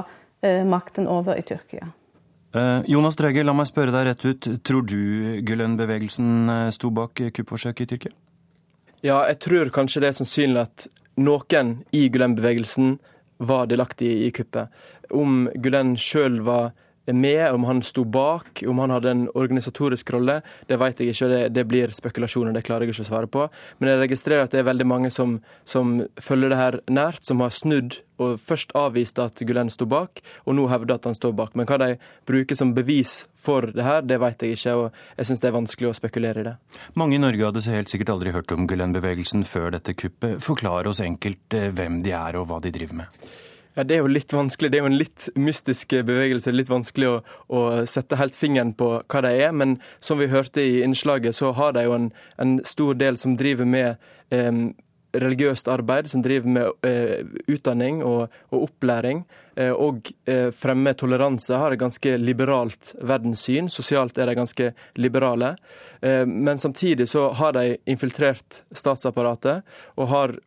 [0.42, 1.88] makten over i Tyrkia.
[2.54, 4.48] Eh, Jonas Drege, la meg spørre deg rett ut.
[4.64, 4.98] Tror du
[5.44, 8.14] Gülen-bevegelsen eh, sto bak kuppforsøket i Tyrkia?
[9.04, 10.88] Ja, jeg tror kanskje det er sannsynlig at
[11.20, 12.96] noen i Gülen-bevegelsen
[13.38, 14.72] var delaktig i kuppet.
[15.14, 16.72] Om Gülen sjøl var
[17.14, 21.30] med, om han sto bak, om han hadde en organisatorisk rolle, det vet jeg ikke.
[21.32, 23.46] Det, det blir spekulasjoner, det klarer jeg ikke å svare på.
[23.78, 25.38] Men jeg registrerer at det er veldig mange som,
[25.68, 30.22] som følger det her nært, som har snudd og først avvist at Gulen sto bak,
[30.46, 31.54] og nå hevder at han står bak.
[31.58, 31.90] Men hva de
[32.28, 35.58] bruker som bevis for det her, det vet jeg ikke, og jeg syns det er
[35.58, 36.56] vanskelig å spekulere i det.
[36.98, 40.42] Mange i Norge hadde helt sikkert aldri hørt om Gulen-bevegelsen før dette kuppet.
[40.44, 43.30] Forklar oss enkelt eh, hvem de er og hva de driver med.
[43.78, 44.72] Ja, Det er jo litt vanskelig.
[44.72, 46.50] Det er jo en litt mystisk bevegelse.
[46.50, 49.52] Litt vanskelig å, å, sette helt fingeren på hva de er.
[49.54, 52.10] Men som vi hørte i innslaget, så har de jo en,
[52.42, 53.94] en stor del som driver med
[54.34, 54.50] eh,
[55.14, 59.22] religiøst arbeid, som driver med eh, utdanning og, og opplæring.
[59.54, 63.70] Eh, og eh, fremmer toleranse, har et ganske liberalt verdenssyn.
[63.70, 65.54] Sosialt er de ganske liberale.
[66.02, 69.62] Eh, men samtidig så har de infiltrert statsapparatet
[69.94, 70.40] og har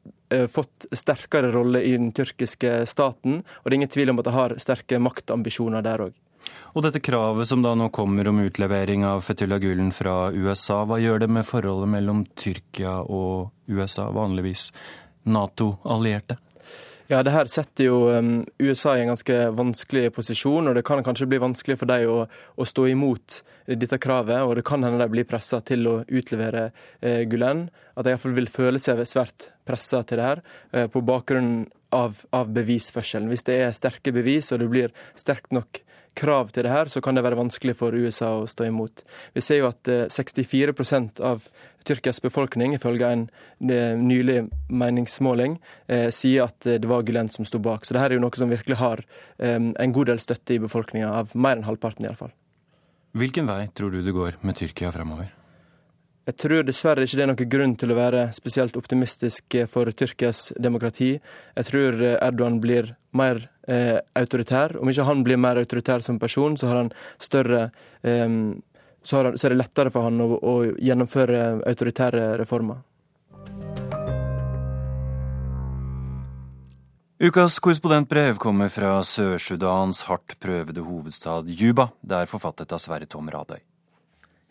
[0.51, 3.41] fått sterkere rolle i den tyrkiske staten.
[3.43, 6.19] Og det er ingen tvil om at de har sterke maktambisjoner der òg.
[6.73, 10.99] Og dette kravet som da nå kommer om utlevering av Fetullah Gulen fra USA, hva
[11.01, 14.69] gjør det med forholdet mellom Tyrkia og USA, vanligvis
[15.27, 16.39] Nato-allierte?
[17.11, 21.01] Ja, det her setter jo um, USA i en ganske vanskelig posisjon, og det kan
[21.03, 22.21] kanskje bli vanskelig for dem å,
[22.55, 24.45] å stå imot dette kravet.
[24.45, 26.69] Og det kan hende de blir pressa til å utlevere
[27.03, 27.65] eh, Gulen.
[27.99, 32.23] At de iallfall vil føle seg svært pressa til det her, eh, på bakgrunn av,
[32.31, 33.27] av, bevisførselen.
[33.27, 35.83] Hvis det er sterke bevis, og det blir sterkt nok
[36.17, 39.03] krav til det her, så kan det være vanskelig for USA å stå imot.
[39.35, 41.47] Vi ser jo at 64 eh, av
[41.87, 43.25] Tyrkias befolkning, ifølge en
[43.65, 45.57] eh, nylig meningsmåling,
[45.87, 47.85] eh, sier at det var Gülen som sto bak.
[47.85, 49.05] Så det her er jo noe som virkelig har
[49.41, 52.33] en god del støtte i befolkninga, av mer enn halvparten iallfall.
[53.17, 55.31] Hvilken vei tror du det går med Tyrkia fremover?
[56.29, 60.51] Jeg tror dessverre ikke det er noen grunn til å være spesielt optimistisk for Tyrkias
[60.61, 61.15] demokrati.
[61.57, 64.75] Jeg tror Erdogan blir mer eh, autoritær.
[64.77, 66.69] Om ikke han blir mer autoritær som person, så,
[67.17, 67.63] større,
[68.05, 68.27] eh,
[69.01, 71.41] så, han, så er det lettere for han å, å gjennomføre
[71.73, 72.85] autoritære reformer.
[77.21, 81.91] Ukas korrespondentbrev kommer fra Sør-Sudans hardt prøvede hovedstad Juba.
[82.01, 83.61] Det er forfattet av Sverre Tom Radøy.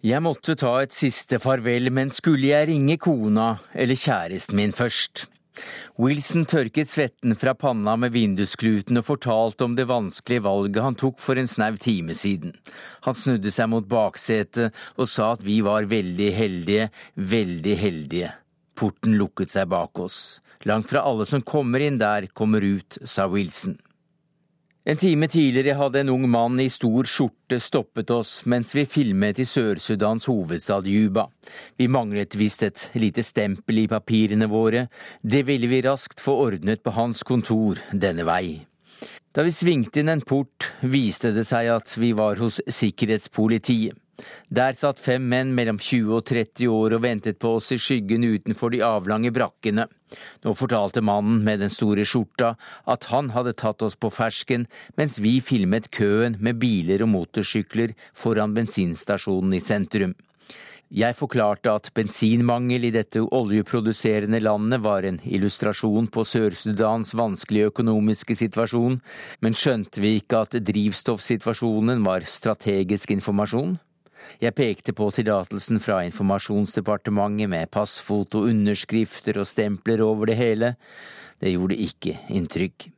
[0.00, 5.26] Jeg måtte ta et siste farvel, men skulle jeg ringe kona eller kjæresten min først?
[6.00, 11.20] Wilson tørket svetten fra panna med vinduskluten og fortalte om det vanskelige valget han tok
[11.20, 12.54] for en snau time siden.
[13.04, 16.88] Han snudde seg mot baksetet og sa at vi var veldig heldige,
[17.20, 18.32] veldig heldige.
[18.80, 20.40] Porten lukket seg bak oss.
[20.64, 23.76] Langt fra alle som kommer inn der, kommer ut, sa Wilson.
[24.84, 29.38] En time tidligere hadde en ung mann i stor skjorte stoppet oss mens vi filmet
[29.38, 31.26] i Sør-Sudans hovedstad Juba.
[31.76, 34.86] Vi manglet visst et lite stempel i papirene våre.
[35.20, 38.64] Det ville vi raskt få ordnet på hans kontor denne vei.
[39.36, 43.92] Da vi svingte inn en port, viste det seg at vi var hos sikkerhetspolitiet.
[44.48, 48.26] Der satt fem menn mellom 20 og 30 år og ventet på oss i skyggen
[48.26, 49.86] utenfor de avlange brakkene.
[50.44, 52.54] Nå fortalte mannen med den store skjorta
[52.90, 54.66] at han hadde tatt oss på fersken
[54.98, 60.16] mens vi filmet køen med biler og motorsykler foran bensinstasjonen i sentrum.
[60.90, 68.34] Jeg forklarte at bensinmangel i dette oljeproduserende landet var en illustrasjon på Sør-Sudans vanskelige økonomiske
[68.34, 68.96] situasjon,
[69.38, 73.78] men skjønte vi ikke at drivstoffsituasjonen var strategisk informasjon?
[74.38, 80.74] Jeg pekte på tillatelsen fra informasjonsdepartementet med passfoto, underskrifter og stempler over det hele.
[81.40, 82.90] Det gjorde ikke inntrykk.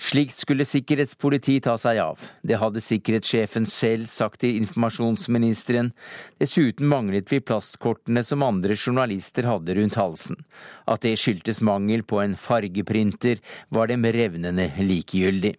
[0.00, 2.22] Slikt skulle sikkerhetspoliti ta seg av.
[2.42, 5.92] Det hadde sikkerhetssjefen selv sagt til informasjonsministeren.
[6.40, 10.40] Dessuten manglet vi plastkortene som andre journalister hadde rundt halsen.
[10.88, 15.58] At det skyldtes mangel på en fargeprinter, var dem revnende likegyldig.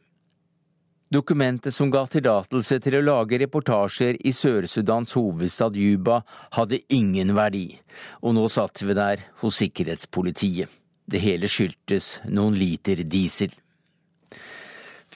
[1.11, 6.21] Dokumentet som ga tillatelse til å lage reportasjer i Sør-Sudans hovedstad Juba,
[6.55, 7.65] hadde ingen verdi,
[8.23, 10.71] og nå satt vi der hos sikkerhetspolitiet.
[11.11, 13.51] Det hele skyldtes noen liter diesel.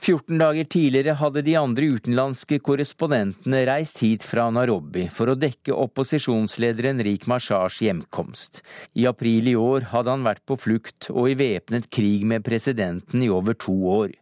[0.02, 5.74] 14 dager tidligere hadde de andre utenlandske korrespondentene reist hit fra Nairobi for å dekke
[5.74, 8.62] opposisjonslederen Rik Mashars hjemkomst.
[8.94, 13.24] I april i år hadde han vært på flukt og i væpnet krig med presidenten
[13.24, 14.14] i over to år.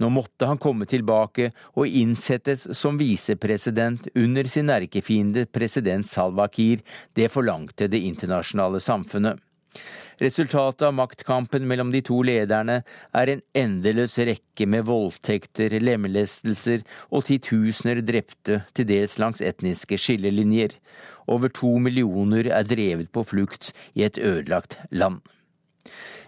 [0.00, 6.82] Nå måtte han komme tilbake og innsettes som visepresident under sin erkefiende president Salwa Kiir.
[7.14, 9.38] Det forlangte det internasjonale samfunnet.
[10.18, 12.80] Resultatet av maktkampen mellom de to lederne
[13.14, 16.82] er en endeløs rekke med voldtekter, lemlestelser
[17.14, 20.74] og titusener drepte, til dels langs etniske skillelinjer.
[21.30, 25.20] Over to millioner er drevet på flukt i et ødelagt land.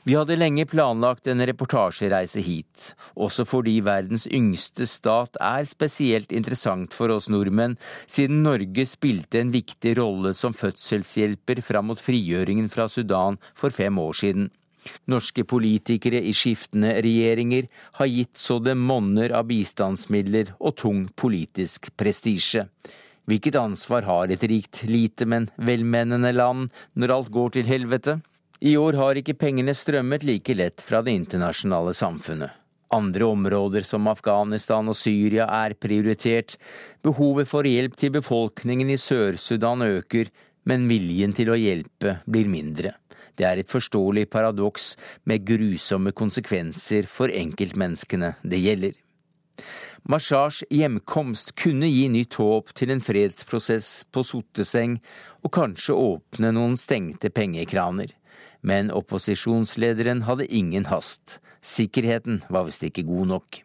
[0.09, 2.84] Vi hadde lenge planlagt en reportasjereise hit,
[3.20, 7.76] også fordi verdens yngste stat er spesielt interessant for oss nordmenn,
[8.09, 14.01] siden Norge spilte en viktig rolle som fødselshjelper fram mot frigjøringen fra Sudan for fem
[14.01, 14.48] år siden.
[15.12, 17.68] Norske politikere i skiftende regjeringer
[18.01, 22.64] har gitt så det monner av bistandsmidler og tung politisk prestisje.
[23.28, 28.16] Hvilket ansvar har et rikt, lite, men velmenende land når alt går til helvete?
[28.61, 32.52] I år har ikke pengene strømmet like lett fra det internasjonale samfunnet.
[32.92, 36.58] Andre områder som Afghanistan og Syria er prioritert.
[37.00, 40.28] Behovet for hjelp til befolkningen i Sør-Sudan øker,
[40.68, 42.92] men viljen til å hjelpe blir mindre.
[43.38, 44.92] Det er et forståelig paradoks
[45.24, 48.92] med grusomme konsekvenser for enkeltmenneskene det gjelder.
[50.04, 54.98] Mashars hjemkomst kunne gi nytt håp til en fredsprosess på Sotteseng,
[55.40, 58.12] og kanskje åpne noen stengte pengekraner.
[58.61, 61.40] Men opposisjonslederen hadde ingen hast.
[61.61, 63.62] Sikkerheten var visst ikke god nok.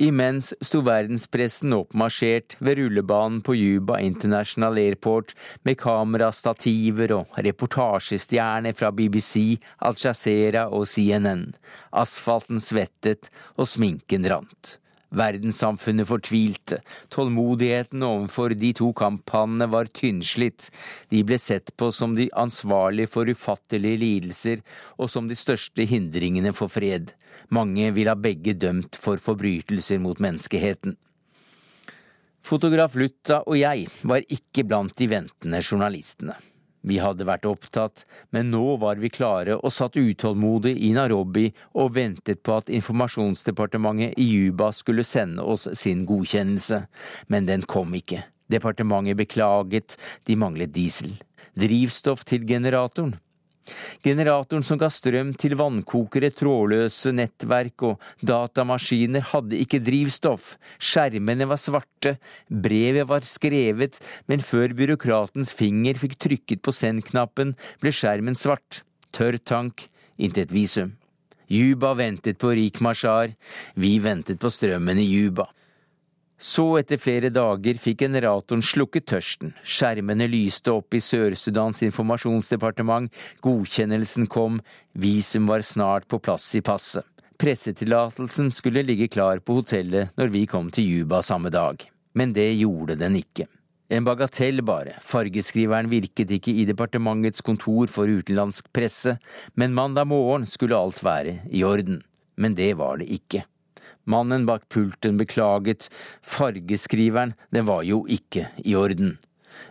[0.00, 5.34] Imens sto verdenspressen oppmarsjert ved rullebanen på Juba International Airport
[5.68, 11.50] med kamerastativer og reportasjestjerner fra BBC, Al Jazeera og CNN.
[11.92, 13.28] Asfalten svettet
[13.58, 14.78] og sminken rant.
[15.10, 16.80] Verdenssamfunnet fortvilte.
[17.10, 20.68] Tålmodigheten overfor de to kamphannene var tynnslitt.
[21.10, 24.62] De ble sett på som de ansvarlige for ufattelige lidelser
[24.98, 27.10] og som de største hindringene for fred.
[27.50, 30.94] Mange vil ha begge dømt for forbrytelser mot menneskeheten.
[32.40, 36.38] Fotograf Lutta og jeg var ikke blant de ventende journalistene.
[36.80, 41.94] Vi hadde vært opptatt, men nå var vi klare og satt utålmodig i Nairobi og
[41.98, 46.84] ventet på at informasjonsdepartementet i Juba skulle sende oss sin godkjennelse.
[47.28, 48.24] Men den kom ikke.
[48.50, 51.12] Departementet beklaget, de manglet diesel.
[51.58, 53.18] Drivstoff til generatoren.
[54.04, 60.54] Generatoren som ga strøm til vannkokere, trådløse nettverk og datamaskiner, hadde ikke drivstoff.
[60.78, 62.16] Skjermene var svarte,
[62.48, 64.00] brevet var skrevet,
[64.30, 68.82] men før byråkratens finger fikk trykket på send-knappen, ble skjermen svart.
[69.12, 70.96] Tørr tank, intet visum.
[71.50, 73.32] Juba ventet på Rik Mashar,
[73.74, 75.48] vi ventet på strømmen i Juba.
[76.40, 79.52] Så, etter flere dager, fikk generatoren slukket tørsten.
[79.60, 83.12] Skjermene lyste opp i Sør-Sudans informasjonsdepartement,
[83.44, 84.62] godkjennelsen kom,
[84.96, 87.04] visum var snart på plass i passet.
[87.40, 91.84] Pressetillatelsen skulle ligge klar på hotellet når vi kom til Juba samme dag.
[92.16, 93.46] Men det gjorde den ikke.
[93.92, 99.16] En bagatell bare, fargeskriveren virket ikke i departementets kontor for utenlandsk presse,
[99.60, 102.00] men mandag morgen skulle alt være i orden.
[102.40, 103.44] Men det var det ikke.
[104.10, 105.88] Mannen bak pulten beklaget,
[106.26, 109.18] fargeskriveren, det var jo ikke i orden.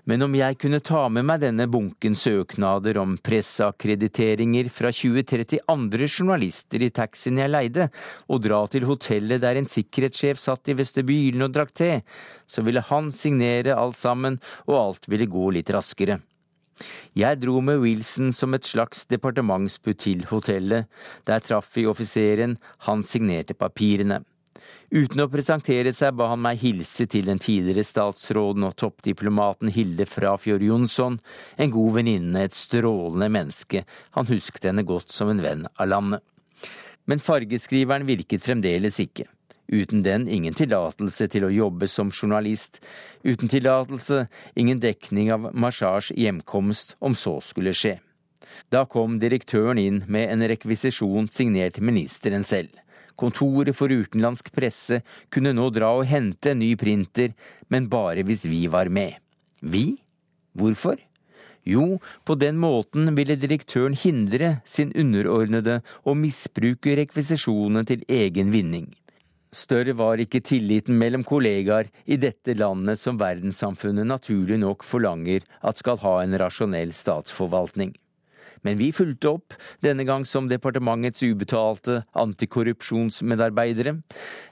[0.10, 6.08] Men om jeg kunne ta med meg denne bunken søknader om presseakkrediteringer fra 20-30 andre
[6.10, 7.90] journalister i taxien jeg leide,
[8.30, 11.92] og dra til hotellet der en sikkerhetssjef satt i vestibylen og drakk te,
[12.50, 16.20] så ville han signere alt sammen, og alt ville gå litt raskere.
[17.18, 20.88] Jeg dro med Wilson som et slags departementsbud til hotellet.
[21.28, 22.56] Der traff vi offiseren,
[22.88, 24.22] han signerte papirene.
[24.92, 30.08] Uten å presentere seg ba han meg hilse til den tidligere statsråden og toppdiplomaten Hilde
[30.10, 31.20] Frafjord Jonsson,
[31.58, 33.86] en god venninne, et strålende menneske,
[34.18, 36.24] han husket henne godt som en venn av landet.
[37.10, 39.26] Men fargeskriveren virket fremdeles ikke.
[39.70, 42.80] Uten den ingen tillatelse til å jobbe som journalist.
[43.22, 44.24] Uten tillatelse
[44.58, 48.00] ingen dekning av Mashars hjemkomst, om så skulle skje.
[48.74, 52.74] Da kom direktøren inn med en rekvisisjon signert ministeren selv.
[53.20, 55.02] Kontoret for utenlandsk presse
[55.34, 57.36] kunne nå dra og hente en ny printer,
[57.68, 59.20] men bare hvis vi var med.
[59.60, 60.00] Vi?
[60.56, 60.96] Hvorfor?
[61.68, 68.88] Jo, på den måten ville direktøren hindre sin underordnede å misbruke rekvisisjonene til egen vinning.
[69.52, 75.80] Større var ikke tilliten mellom kollegaer i dette landet som verdenssamfunnet naturlig nok forlanger at
[75.82, 77.96] skal ha en rasjonell statsforvaltning.
[78.66, 79.56] Men vi fulgte opp,
[79.86, 83.98] denne gang som departementets ubetalte antikorrupsjonsmedarbeidere.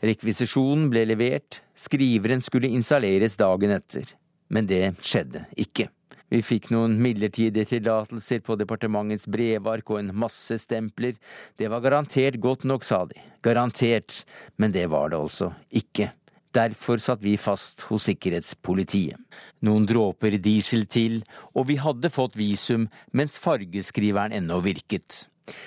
[0.06, 4.16] Rekvisisjonen ble levert, skriveren skulle installeres dagen etter.
[4.54, 5.90] Men det skjedde ikke.
[6.28, 11.16] Vi fikk noen midlertidige tillatelser på departementets brevark og en masse stempler.
[11.56, 13.16] Det var garantert godt nok, sa de.
[13.46, 14.26] Garantert.
[14.60, 16.12] Men det var det altså ikke.
[16.56, 19.20] Derfor satt vi fast hos sikkerhetspolitiet.
[19.68, 21.22] Noen dråper diesel til,
[21.54, 25.26] og vi hadde fått visum mens fargeskriveren ennå virket.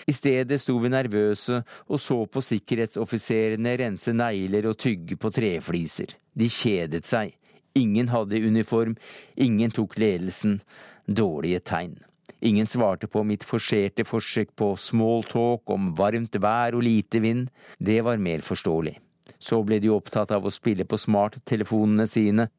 [0.08, 6.16] I stedet sto vi nervøse og så på sikkerhetsoffiserene rense negler og tygge på trefliser.
[6.36, 7.34] De kjedet seg.
[7.78, 8.96] Ingen hadde uniform,
[9.36, 10.60] ingen tok ledelsen.
[11.06, 11.98] Dårlige tegn.
[12.40, 17.48] Ingen svarte på mitt forserte forsøk på smalltalk om varmt vær og lite vind.
[17.78, 18.96] Det var mer forståelig.
[19.40, 22.50] Så ble de opptatt av å spille på smarttelefonene sine,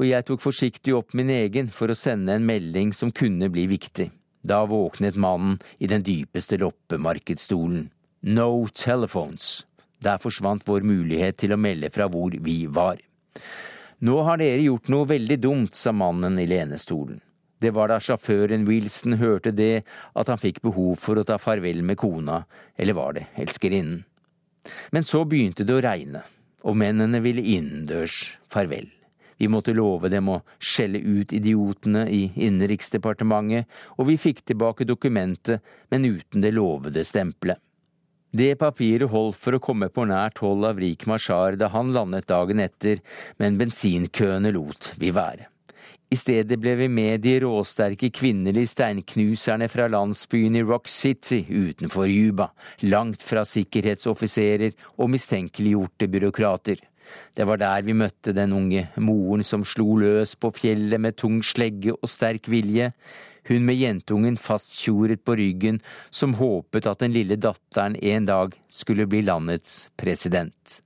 [0.00, 3.66] og jeg tok forsiktig opp min egen for å sende en melding som kunne bli
[3.68, 4.08] viktig.
[4.40, 7.90] Da våknet mannen i den dypeste loppemarkedsstolen.
[8.22, 9.66] No telephones.
[10.00, 12.96] Der forsvant vår mulighet til å melde fra hvor vi var.
[14.00, 17.20] Nå har dere gjort noe veldig dumt, sa mannen i lenestolen.
[17.60, 19.82] Det var da sjåføren Wilson hørte det
[20.16, 22.46] at han fikk behov for å ta farvel med kona,
[22.80, 24.06] eller var det elskerinnen?
[24.90, 26.24] Men så begynte det å regne,
[26.66, 28.90] og mennene ville innendørs farvel.
[29.40, 35.64] Vi måtte love dem å skjelle ut idiotene i Innenriksdepartementet, og vi fikk tilbake dokumentet,
[35.88, 37.56] men uten det lovede stempelet.
[38.30, 42.28] Det papiret holdt for å komme på nært hold av Rik Mashar da han landet
[42.30, 43.00] dagen etter,
[43.42, 45.48] men bensinkøene lot vi være.
[46.10, 52.08] I stedet ble vi med de råsterke kvinnelige steinknuserne fra landsbyen i Rock City utenfor
[52.10, 52.48] Juba,
[52.90, 56.82] langt fra sikkerhetsoffiserer og mistenkeliggjorte byråkrater.
[57.34, 61.38] Det var der vi møtte den unge moren som slo løs på fjellet med tung
[61.46, 62.90] slegge og sterk vilje,
[63.46, 65.78] hun med jentungen fasttjoret på ryggen,
[66.10, 70.80] som håpet at den lille datteren en dag skulle bli landets president.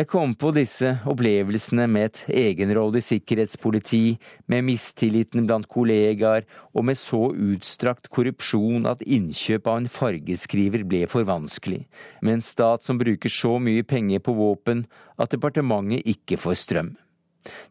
[0.00, 4.14] Jeg kom på disse opplevelsene med et egenrådig sikkerhetspoliti,
[4.48, 11.02] med mistilliten blant kollegaer og med så utstrakt korrupsjon at innkjøp av en fargeskriver ble
[11.10, 11.82] for vanskelig,
[12.24, 14.86] med en stat som bruker så mye penger på våpen
[15.20, 16.94] at departementet ikke får strøm.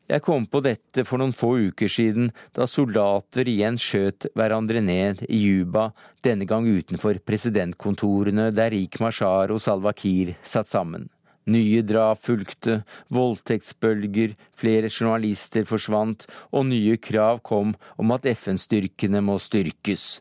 [0.06, 5.26] Jeg kom på dette for noen få uker siden, da soldater igjen skjøt hverandre ned
[5.26, 11.10] i Juba, denne gang utenfor presidentkontorene der Rik Mashar og Salwa Kiir satt sammen.
[11.50, 12.84] Nye drap fulgte,
[13.16, 20.20] voldtektsbølger, flere journalister forsvant, og nye krav kom om at FN-styrkene må styrkes.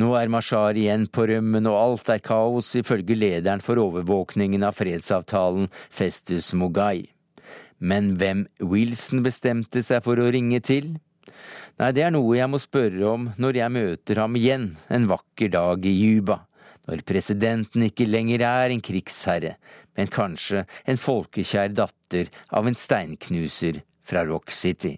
[0.00, 4.78] Nå er Mashar igjen på rømmen, og alt er kaos, ifølge lederen for overvåkningen av
[4.78, 7.10] fredsavtalen, Festus Mogai.
[7.80, 10.94] Men hvem Wilson bestemte seg for å ringe til?
[11.80, 15.52] Nei, det er noe jeg må spørre om når jeg møter ham igjen en vakker
[15.52, 16.42] dag i Juba.
[16.88, 19.54] Når presidenten ikke lenger er en krigsherre,
[20.00, 24.94] men kanskje en folkekjær datter av en steinknuser fra Rock City.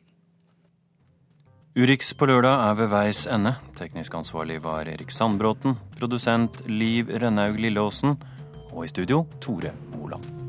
[1.75, 3.57] Urix på lørdag er ved veis ende.
[3.79, 5.75] Teknisk ansvarlig var Erik Sandbråten.
[5.97, 8.15] Produsent Liv Rønnaug Lilleåsen.
[8.71, 10.42] Og i studio Tore Moland.